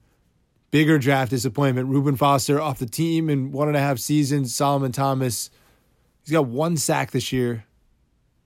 Bigger 0.70 0.98
draft 0.98 1.30
disappointment. 1.30 1.88
Reuben 1.88 2.16
Foster 2.16 2.60
off 2.60 2.78
the 2.78 2.86
team 2.86 3.28
in 3.28 3.52
one 3.52 3.68
and 3.68 3.76
a 3.76 3.80
half 3.80 3.98
seasons. 3.98 4.54
Solomon 4.54 4.92
Thomas, 4.92 5.50
he's 6.24 6.32
got 6.32 6.46
one 6.46 6.76
sack 6.76 7.10
this 7.10 7.32
year. 7.32 7.64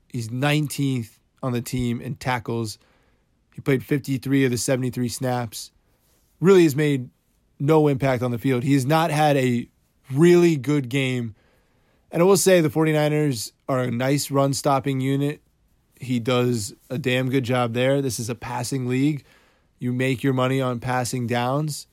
He's 0.08 0.28
19th 0.28 1.18
on 1.42 1.52
the 1.52 1.60
team 1.62 2.00
in 2.00 2.16
tackles. 2.16 2.78
He 3.54 3.60
played 3.60 3.84
53 3.84 4.44
of 4.44 4.50
the 4.50 4.58
73 4.58 5.08
snaps. 5.08 5.70
Really 6.40 6.64
has 6.64 6.76
made 6.76 7.10
no 7.58 7.88
impact 7.88 8.22
on 8.22 8.30
the 8.30 8.38
field. 8.38 8.62
He 8.62 8.74
has 8.74 8.86
not 8.86 9.10
had 9.10 9.36
a 9.36 9.68
really 10.12 10.56
good 10.56 10.88
game. 10.88 11.34
And 12.10 12.22
I 12.22 12.24
will 12.24 12.36
say 12.36 12.60
the 12.60 12.70
49ers 12.70 13.52
are 13.68 13.80
a 13.80 13.90
nice 13.90 14.30
run 14.30 14.54
stopping 14.54 15.00
unit. 15.00 15.42
He 16.00 16.20
does 16.20 16.74
a 16.88 16.98
damn 16.98 17.28
good 17.28 17.44
job 17.44 17.74
there. 17.74 18.00
This 18.00 18.20
is 18.20 18.30
a 18.30 18.34
passing 18.34 18.86
league. 18.86 19.24
You 19.78 19.92
make 19.92 20.22
your 20.22 20.32
money 20.32 20.60
on 20.60 20.80
passing 20.80 21.26
downs. 21.26 21.86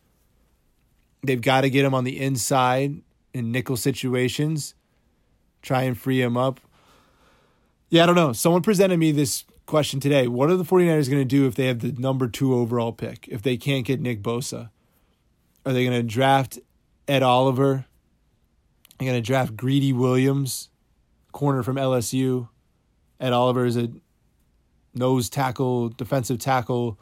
They've 1.24 1.42
got 1.42 1.62
to 1.62 1.70
get 1.70 1.86
him 1.86 1.94
on 1.94 2.04
the 2.04 2.20
inside 2.20 3.02
in 3.34 3.52
nickel 3.52 3.78
situations, 3.78 4.76
try 5.66 5.84
and 5.84 5.98
free 5.98 6.22
him 6.22 6.38
up. 6.38 6.62
Yeah, 7.90 8.04
I 8.04 8.06
don't 8.06 8.16
know. 8.16 8.34
Someone 8.34 8.62
presented 8.62 8.98
me 8.98 9.12
this 9.12 9.44
question 9.66 10.00
today. 10.00 10.28
What 10.28 10.50
are 10.50 10.56
the 10.56 10.64
49ers 10.64 11.10
going 11.10 11.22
to 11.22 11.26
do 11.26 11.48
if 11.48 11.56
they 11.56 11.68
have 11.68 11.80
the 11.80 11.92
number 11.94 12.28
two 12.28 12.54
overall 12.54 12.94
pick, 12.94 13.28
if 13.30 13.42
they 13.42 13.58
can't 13.58 13.86
get 13.86 14.00
Nick 14.00 14.22
Bosa? 14.22 14.70
Are 15.66 15.74
they 15.74 15.84
going 15.84 16.00
to 16.00 16.04
draft 16.04 16.60
Ed 17.08 17.24
Oliver? 17.24 17.74
Are 17.74 17.86
They're 19.00 19.08
going 19.08 19.22
to 19.22 19.26
draft 19.26 19.58
Greedy 19.58 19.92
Williams, 19.92 20.70
corner 21.32 21.64
from 21.64 21.76
LSU. 21.78 22.48
Ed 23.20 23.34
Oliver 23.34 23.66
is 23.66 23.76
a 23.76 23.90
nose 24.94 25.30
tackle, 25.30 25.90
defensive 25.90 26.40
tackle 26.40 27.00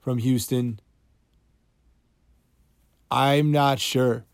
from 0.00 0.18
Houston. 0.18 0.80
I'm 3.10 3.52
not 3.52 3.78
sure. 3.78 4.24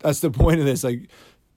That's 0.00 0.20
the 0.20 0.30
point 0.32 0.60
of 0.60 0.66
this. 0.66 0.84
Like, 0.84 1.08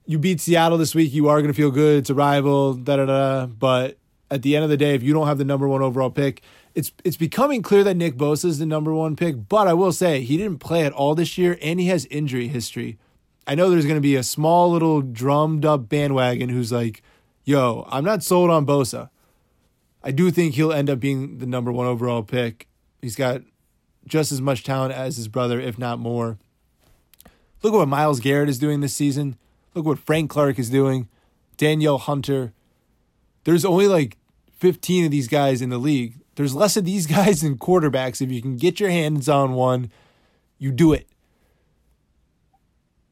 you 0.08 0.18
beat 0.18 0.40
Seattle 0.40 0.78
this 0.78 0.94
week, 0.94 1.12
you 1.12 1.28
are 1.28 1.36
going 1.36 1.52
to 1.52 1.56
feel 1.56 1.70
good. 1.70 1.98
It's 1.98 2.08
a 2.08 2.14
rival, 2.14 2.72
da 2.72 2.96
da 2.96 3.04
da. 3.04 3.46
But 3.46 3.98
at 4.30 4.40
the 4.40 4.56
end 4.56 4.64
of 4.64 4.70
the 4.70 4.76
day, 4.78 4.94
if 4.94 5.02
you 5.02 5.12
don't 5.12 5.26
have 5.26 5.36
the 5.36 5.44
number 5.44 5.68
one 5.68 5.82
overall 5.82 6.10
pick, 6.10 6.40
it's 6.74 6.92
it's 7.04 7.18
becoming 7.18 7.60
clear 7.60 7.84
that 7.84 7.94
Nick 7.94 8.16
Bosa 8.16 8.46
is 8.46 8.58
the 8.58 8.64
number 8.64 8.94
one 8.94 9.16
pick. 9.16 9.48
But 9.50 9.68
I 9.68 9.74
will 9.74 9.92
say 9.92 10.22
he 10.22 10.38
didn't 10.38 10.60
play 10.60 10.86
at 10.86 10.94
all 10.94 11.14
this 11.14 11.36
year, 11.36 11.58
and 11.60 11.78
he 11.78 11.88
has 11.88 12.06
injury 12.06 12.48
history. 12.48 12.98
I 13.46 13.54
know 13.54 13.68
there's 13.68 13.84
going 13.84 13.98
to 13.98 14.00
be 14.00 14.16
a 14.16 14.22
small 14.22 14.70
little 14.70 15.02
drummed 15.02 15.66
up 15.66 15.90
bandwagon 15.90 16.48
who's 16.48 16.72
like, 16.72 17.02
"Yo, 17.44 17.86
I'm 17.90 18.04
not 18.04 18.22
sold 18.22 18.48
on 18.50 18.64
Bosa." 18.64 19.10
I 20.02 20.10
do 20.10 20.30
think 20.30 20.54
he'll 20.54 20.72
end 20.72 20.88
up 20.88 21.00
being 21.00 21.36
the 21.36 21.46
number 21.46 21.70
one 21.70 21.86
overall 21.86 22.22
pick. 22.22 22.66
He's 23.02 23.16
got 23.16 23.42
just 24.06 24.32
as 24.32 24.40
much 24.40 24.64
talent 24.64 24.94
as 24.94 25.18
his 25.18 25.28
brother, 25.28 25.60
if 25.60 25.78
not 25.78 25.98
more. 25.98 26.38
Look 27.62 27.74
at 27.74 27.76
what 27.76 27.88
Myles 27.88 28.20
Garrett 28.20 28.48
is 28.48 28.58
doing 28.58 28.80
this 28.80 28.94
season. 28.94 29.36
Look 29.78 29.86
what 29.86 30.00
Frank 30.00 30.28
Clark 30.28 30.58
is 30.58 30.70
doing. 30.70 31.08
Danielle 31.56 31.98
Hunter. 31.98 32.52
There's 33.44 33.64
only 33.64 33.86
like 33.86 34.16
15 34.56 35.04
of 35.04 35.12
these 35.12 35.28
guys 35.28 35.62
in 35.62 35.70
the 35.70 35.78
league. 35.78 36.14
There's 36.34 36.52
less 36.52 36.76
of 36.76 36.84
these 36.84 37.06
guys 37.16 37.42
than 37.42 37.58
quarterbacks. 37.58 38.20
If 38.20 38.32
you 38.32 38.42
can 38.42 38.56
get 38.56 38.80
your 38.80 38.90
hands 38.90 39.28
on 39.28 39.52
one, 39.52 39.92
you 40.58 40.72
do 40.72 40.92
it. 40.92 41.06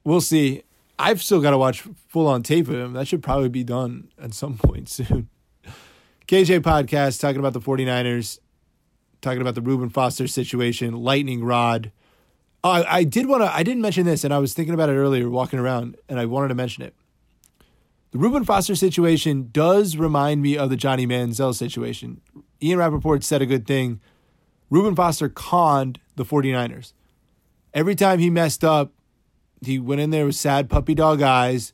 We'll 0.03 0.21
see. 0.21 0.65
I've 0.99 1.23
still 1.23 1.41
got 1.41 1.53
to 1.53 1.59
watch 1.59 1.83
full 2.09 2.27
on 2.27 2.43
tape 2.43 2.67
of 2.67 2.75
him. 2.75 2.95
That 2.95 3.07
should 3.07 3.23
probably 3.23 3.49
be 3.49 3.63
done 3.63 4.09
at 4.21 4.35
some 4.35 4.59
point 4.59 4.89
soon. 4.89 5.29
KJ 6.27 6.63
podcast 6.63 7.21
talking 7.21 7.39
about 7.39 7.53
the 7.53 7.61
49ers, 7.61 8.41
talking 9.21 9.41
about 9.41 9.55
the 9.55 9.63
Reuben 9.63 9.89
Foster 9.89 10.27
situation, 10.27 10.95
lightning 10.95 11.45
rod. 11.45 11.93
Oh, 12.67 12.71
I, 12.71 12.97
I 12.97 13.05
did 13.05 13.27
want 13.27 13.45
to, 13.45 13.55
I 13.55 13.63
didn't 13.63 13.81
mention 13.81 14.07
this, 14.07 14.25
and 14.25 14.35
I 14.35 14.39
was 14.39 14.53
thinking 14.53 14.75
about 14.75 14.89
it 14.89 14.95
earlier 14.95 15.31
walking 15.31 15.61
around, 15.61 15.97
and 16.09 16.19
I 16.19 16.27
wanted 16.27 16.49
to 16.49 16.57
mention 16.57 16.83
it. 16.83 16.97
The 18.11 18.19
Reuben 18.19 18.45
Foster 18.45 18.75
situation 18.75 19.51
does 19.53 19.97
remind 19.97 20.43
me 20.43 20.59
of 20.59 20.69
the 20.69 20.77
Johnny 20.77 21.07
Manziel 21.07 21.55
situation. 21.55 22.21
Ian 22.61 22.81
Rapoport 22.81 23.23
said 23.23 23.41
a 23.41 23.47
good 23.47 23.69
thing. 23.69 24.01
Reuben 24.69 24.97
Foster 24.97 25.29
conned 25.29 26.01
the 26.17 26.25
49ers. 26.25 26.93
Every 27.73 27.95
time 27.95 28.19
he 28.19 28.31
messed 28.31 28.65
up, 28.65 28.93
he 29.65 29.79
went 29.79 30.01
in 30.01 30.11
there 30.11 30.27
with 30.27 30.35
sad 30.35 30.69
puppy 30.69 30.97
dog 30.97 31.23
eyes. 31.23 31.73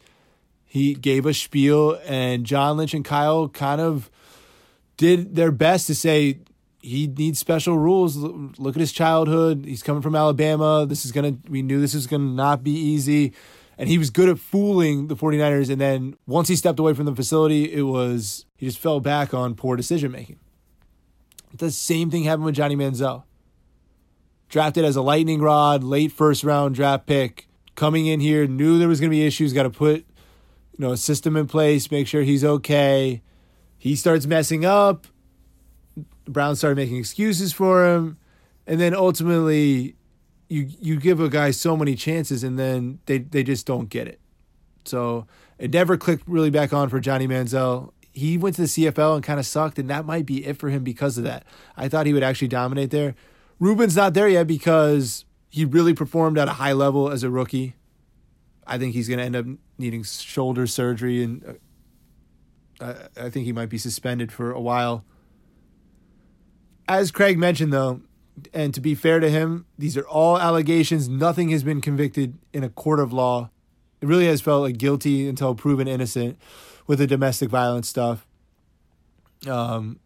He 0.66 0.92
gave 0.92 1.24
a 1.24 1.33
spiel, 1.33 1.98
and 2.05 2.44
John 2.44 2.76
Lynch 2.76 2.92
and 2.92 3.02
Kyle 3.02 3.48
kind 3.48 3.81
of 3.81 4.11
did 4.98 5.37
their 5.37 5.52
best 5.52 5.87
to 5.87 5.94
say 5.94 6.40
he 6.83 7.07
needs 7.07 7.38
special 7.38 7.79
rules. 7.79 8.16
Look 8.16 8.77
at 8.77 8.81
his 8.81 8.92
childhood. 8.92 9.64
He's 9.64 9.83
coming 9.83 10.03
from 10.03 10.16
Alabama. 10.16 10.85
This 10.87 11.07
is 11.07 11.12
going 11.12 11.42
to, 11.42 11.51
we 11.51 11.62
knew 11.62 11.81
this 11.81 11.95
was 11.95 12.07
going 12.07 12.23
to 12.23 12.35
not 12.35 12.62
be 12.62 12.73
easy. 12.73 13.33
And 13.79 13.88
he 13.88 13.99
was 13.99 14.11
good 14.11 14.29
at 14.29 14.38
fooling 14.38 15.07
the 15.07 15.16
49ers. 15.16 15.71
And 15.71 15.81
then 15.81 16.16
once 16.27 16.49
he 16.49 16.57
stepped 16.57 16.79
away 16.79 16.92
from 16.92 17.07
the 17.07 17.14
facility, 17.14 17.73
it 17.73 17.83
was, 17.83 18.45
he 18.57 18.66
just 18.66 18.79
fell 18.79 19.01
back 19.01 19.33
on 19.33 19.55
poor 19.55 19.77
decision 19.77 20.11
making. 20.12 20.38
The 21.57 21.71
same 21.71 22.11
thing 22.11 22.25
happened 22.25 22.45
with 22.45 22.55
Johnny 22.57 22.77
Manziel. 22.77 23.25
Drafted 24.49 24.85
as 24.85 24.97
a 24.97 25.03
lightning 25.03 25.40
rod, 25.40 25.83
late 25.83 26.12
first 26.12 26.45
round 26.45 26.75
draft 26.75 27.07
pick, 27.07 27.49
coming 27.75 28.07
in 28.07 28.21
here, 28.21 28.47
knew 28.47 28.79
there 28.79 28.88
was 28.88 29.01
going 29.01 29.11
to 29.11 29.16
be 29.16 29.25
issues, 29.25 29.53
got 29.53 29.62
to 29.62 29.71
put 29.71 30.05
you 30.73 30.79
know 30.79 30.92
a 30.92 30.97
system 30.97 31.37
in 31.37 31.47
place, 31.47 31.90
make 31.90 32.07
sure 32.07 32.23
he's 32.23 32.45
okay. 32.45 33.23
He 33.79 33.97
starts 33.97 34.27
messing 34.27 34.64
up. 34.64 35.07
The 36.24 36.30
Browns 36.30 36.58
started 36.58 36.76
making 36.76 36.96
excuses 36.96 37.52
for 37.52 37.87
him, 37.87 38.18
and 38.66 38.80
then 38.80 38.94
ultimately, 38.94 39.96
you 40.48 40.68
you 40.80 40.98
give 40.98 41.20
a 41.20 41.28
guy 41.28 41.50
so 41.50 41.76
many 41.76 41.94
chances, 41.94 42.44
and 42.44 42.58
then 42.58 43.00
they 43.06 43.18
they 43.18 43.42
just 43.42 43.66
don't 43.66 43.88
get 43.88 44.06
it. 44.06 44.20
So 44.85 45.27
it 45.58 45.73
never 45.73 45.96
clicked 45.96 46.27
really 46.27 46.50
back 46.50 46.73
on 46.73 46.88
for 46.88 47.00
Johnny 47.00 47.27
Manziel 47.27 47.92
he 48.12 48.37
went 48.37 48.56
to 48.56 48.62
the 48.62 48.68
CFL 48.68 49.16
and 49.16 49.25
kind 49.25 49.40
of 49.40 49.46
sucked, 49.46 49.79
and 49.79 49.88
that 49.90 50.04
might 50.04 50.27
be 50.27 50.46
it 50.46 50.58
for 50.58 50.68
him 50.68 50.85
because 50.85 51.16
of 51.18 51.25
that. 51.25 51.44
I 51.77 51.88
thought 51.88 52.06
he 52.06 52.12
would 52.12 52.23
actually 52.23 52.48
dominate 52.48 52.90
there. 52.90 53.14
Reuben's 53.58 53.96
not 53.96 54.14
there 54.14 54.29
yet 54.29 54.46
because 54.46 55.25
he 55.48 55.64
really 55.64 55.94
performed 55.94 56.38
at 56.38 56.48
a 56.48 56.52
high 56.52 56.73
level 56.73 57.10
as 57.10 57.23
a 57.23 57.31
rookie. 57.31 57.75
I 58.66 58.79
think 58.79 58.94
he's 58.94 59.08
going 59.08 59.18
to 59.18 59.25
end 59.25 59.37
up 59.37 59.46
needing 59.79 60.02
shoulder 60.02 60.66
surgery, 60.66 61.23
and 61.23 61.58
uh, 62.81 62.94
I 63.16 63.31
think 63.31 63.46
he 63.46 63.52
might 63.52 63.70
be 63.70 63.79
suspended 63.79 64.31
for 64.31 64.52
a 64.52 64.60
while. 64.60 65.04
As 66.93 67.11
Craig 67.11 67.38
mentioned, 67.38 67.73
though, 67.73 68.03
and 68.53 68.75
to 68.75 68.81
be 68.83 68.95
fair 68.95 69.19
to 69.19 69.31
him, 69.31 69.65
these 69.79 69.97
are 69.97 70.07
all 70.07 70.38
allegations. 70.38 71.09
Nothing 71.09 71.49
has 71.49 71.65
been 71.65 71.81
convicted 71.81 72.37
in 72.53 72.63
a 72.65 72.69
court 72.69 73.01
of 73.01 73.15
law. 73.15 73.49
It 74.03 74.09
really 74.09 74.27
has 74.27 74.43
felt 74.43 74.61
like 74.61 74.77
guilty 74.77 75.27
until 75.27 75.55
proven 75.55 75.88
innocent 75.88 76.38
with 76.87 76.99
the 76.99 77.07
domestic 77.07 77.49
violence 77.49 77.88
stuff. 77.88 78.27
Um, 79.49 80.01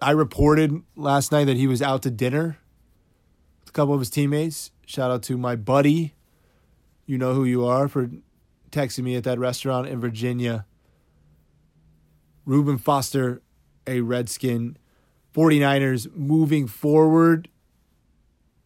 I 0.00 0.12
reported 0.12 0.80
last 0.94 1.32
night 1.32 1.46
that 1.46 1.56
he 1.56 1.66
was 1.66 1.82
out 1.82 2.02
to 2.02 2.10
dinner 2.10 2.58
with 3.58 3.70
a 3.70 3.72
couple 3.72 3.94
of 3.94 4.00
his 4.00 4.08
teammates. 4.08 4.70
Shout 4.86 5.10
out 5.10 5.24
to 5.24 5.36
my 5.36 5.56
buddy. 5.56 6.14
You 7.04 7.18
know 7.18 7.34
who 7.34 7.44
you 7.44 7.66
are 7.66 7.88
for 7.88 8.10
texting 8.70 9.02
me 9.02 9.16
at 9.16 9.24
that 9.24 9.40
restaurant 9.40 9.88
in 9.88 10.00
Virginia. 10.00 10.66
Reuben 12.44 12.78
Foster, 12.78 13.42
a 13.88 14.02
Redskin. 14.02 14.76
49ers 15.34 16.14
moving 16.14 16.66
forward. 16.66 17.48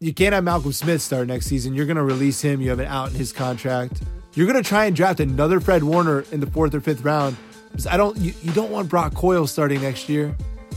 You 0.00 0.12
can't 0.12 0.34
have 0.34 0.44
Malcolm 0.44 0.72
Smith 0.72 1.00
start 1.00 1.28
next 1.28 1.46
season. 1.46 1.74
You're 1.74 1.86
going 1.86 1.96
to 1.96 2.02
release 2.02 2.40
him. 2.40 2.60
You 2.60 2.70
have 2.70 2.80
an 2.80 2.86
out 2.86 3.10
in 3.10 3.14
his 3.14 3.32
contract. 3.32 4.02
You're 4.34 4.46
going 4.46 4.62
to 4.62 4.68
try 4.68 4.86
and 4.86 4.96
draft 4.96 5.20
another 5.20 5.60
Fred 5.60 5.84
Warner 5.84 6.24
in 6.32 6.40
the 6.40 6.46
fourth 6.46 6.74
or 6.74 6.80
fifth 6.80 7.02
round. 7.02 7.36
Because 7.70 7.86
I 7.86 7.96
don't. 7.96 8.16
You, 8.18 8.34
you 8.42 8.52
don't 8.52 8.70
want 8.70 8.88
Brock 8.88 9.14
Coyle 9.14 9.46
starting 9.46 9.80
next 9.82 10.08
year. 10.08 10.36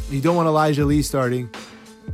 You 0.09 0.21
don't 0.21 0.35
want 0.35 0.47
Elijah 0.47 0.85
Lee 0.85 1.01
starting. 1.01 1.49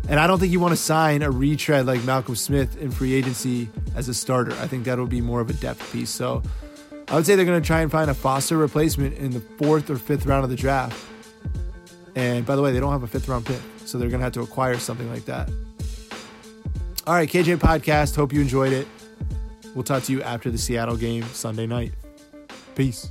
And 0.07 0.19
I 0.19 0.27
don't 0.27 0.39
think 0.39 0.51
you 0.51 0.59
want 0.59 0.71
to 0.71 0.81
sign 0.81 1.21
a 1.21 1.29
retread 1.29 1.85
like 1.85 2.03
Malcolm 2.03 2.35
Smith 2.35 2.77
in 2.77 2.91
free 2.91 3.13
agency 3.13 3.69
as 3.95 4.07
a 4.07 4.13
starter. 4.13 4.53
I 4.53 4.67
think 4.67 4.85
that'll 4.85 5.05
be 5.05 5.21
more 5.21 5.41
of 5.41 5.49
a 5.49 5.53
depth 5.53 5.91
piece. 5.91 6.09
So 6.09 6.41
I 7.07 7.15
would 7.15 7.25
say 7.25 7.35
they're 7.35 7.45
going 7.45 7.61
to 7.61 7.67
try 7.67 7.81
and 7.81 7.91
find 7.91 8.09
a 8.09 8.13
Foster 8.13 8.57
replacement 8.57 9.17
in 9.17 9.31
the 9.31 9.41
fourth 9.41 9.89
or 9.89 9.97
fifth 9.97 10.25
round 10.25 10.43
of 10.43 10.49
the 10.49 10.55
draft. 10.55 10.97
And 12.15 12.45
by 12.45 12.55
the 12.55 12.61
way, 12.61 12.71
they 12.71 12.79
don't 12.79 12.91
have 12.91 13.03
a 13.03 13.07
fifth 13.07 13.27
round 13.27 13.45
pick, 13.45 13.61
so 13.85 13.97
they're 13.97 14.09
going 14.09 14.19
to 14.19 14.23
have 14.23 14.33
to 14.33 14.41
acquire 14.41 14.77
something 14.77 15.09
like 15.09 15.25
that. 15.25 15.49
All 17.07 17.13
right, 17.13 17.29
KJ 17.29 17.57
Podcast. 17.57 18.15
Hope 18.15 18.33
you 18.33 18.41
enjoyed 18.41 18.73
it. 18.73 18.87
We'll 19.73 19.83
talk 19.83 20.03
to 20.03 20.11
you 20.11 20.21
after 20.21 20.51
the 20.51 20.57
Seattle 20.57 20.97
game 20.97 21.23
Sunday 21.33 21.65
night. 21.65 21.93
Peace. 22.75 23.09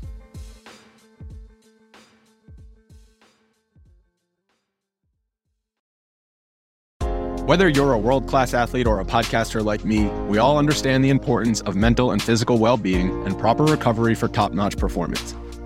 Whether 7.51 7.69
you're 7.69 7.95
a 7.95 7.99
world 7.99 8.29
class 8.29 8.55
athlete 8.55 8.87
or 8.87 9.01
a 9.01 9.05
podcaster 9.05 9.65
like 9.65 9.85
me, 9.85 10.05
we 10.29 10.39
all 10.39 10.57
understand 10.57 11.05
the 11.05 11.11
importance 11.11 11.61
of 11.63 11.75
mental 11.75 12.13
and 12.13 12.23
physical 12.23 12.59
well 12.59 12.77
being 12.77 13.11
and 13.27 13.37
proper 13.37 13.65
recovery 13.65 14.15
for 14.15 14.29
top 14.29 14.53
notch 14.53 14.77
performance. 14.77 15.35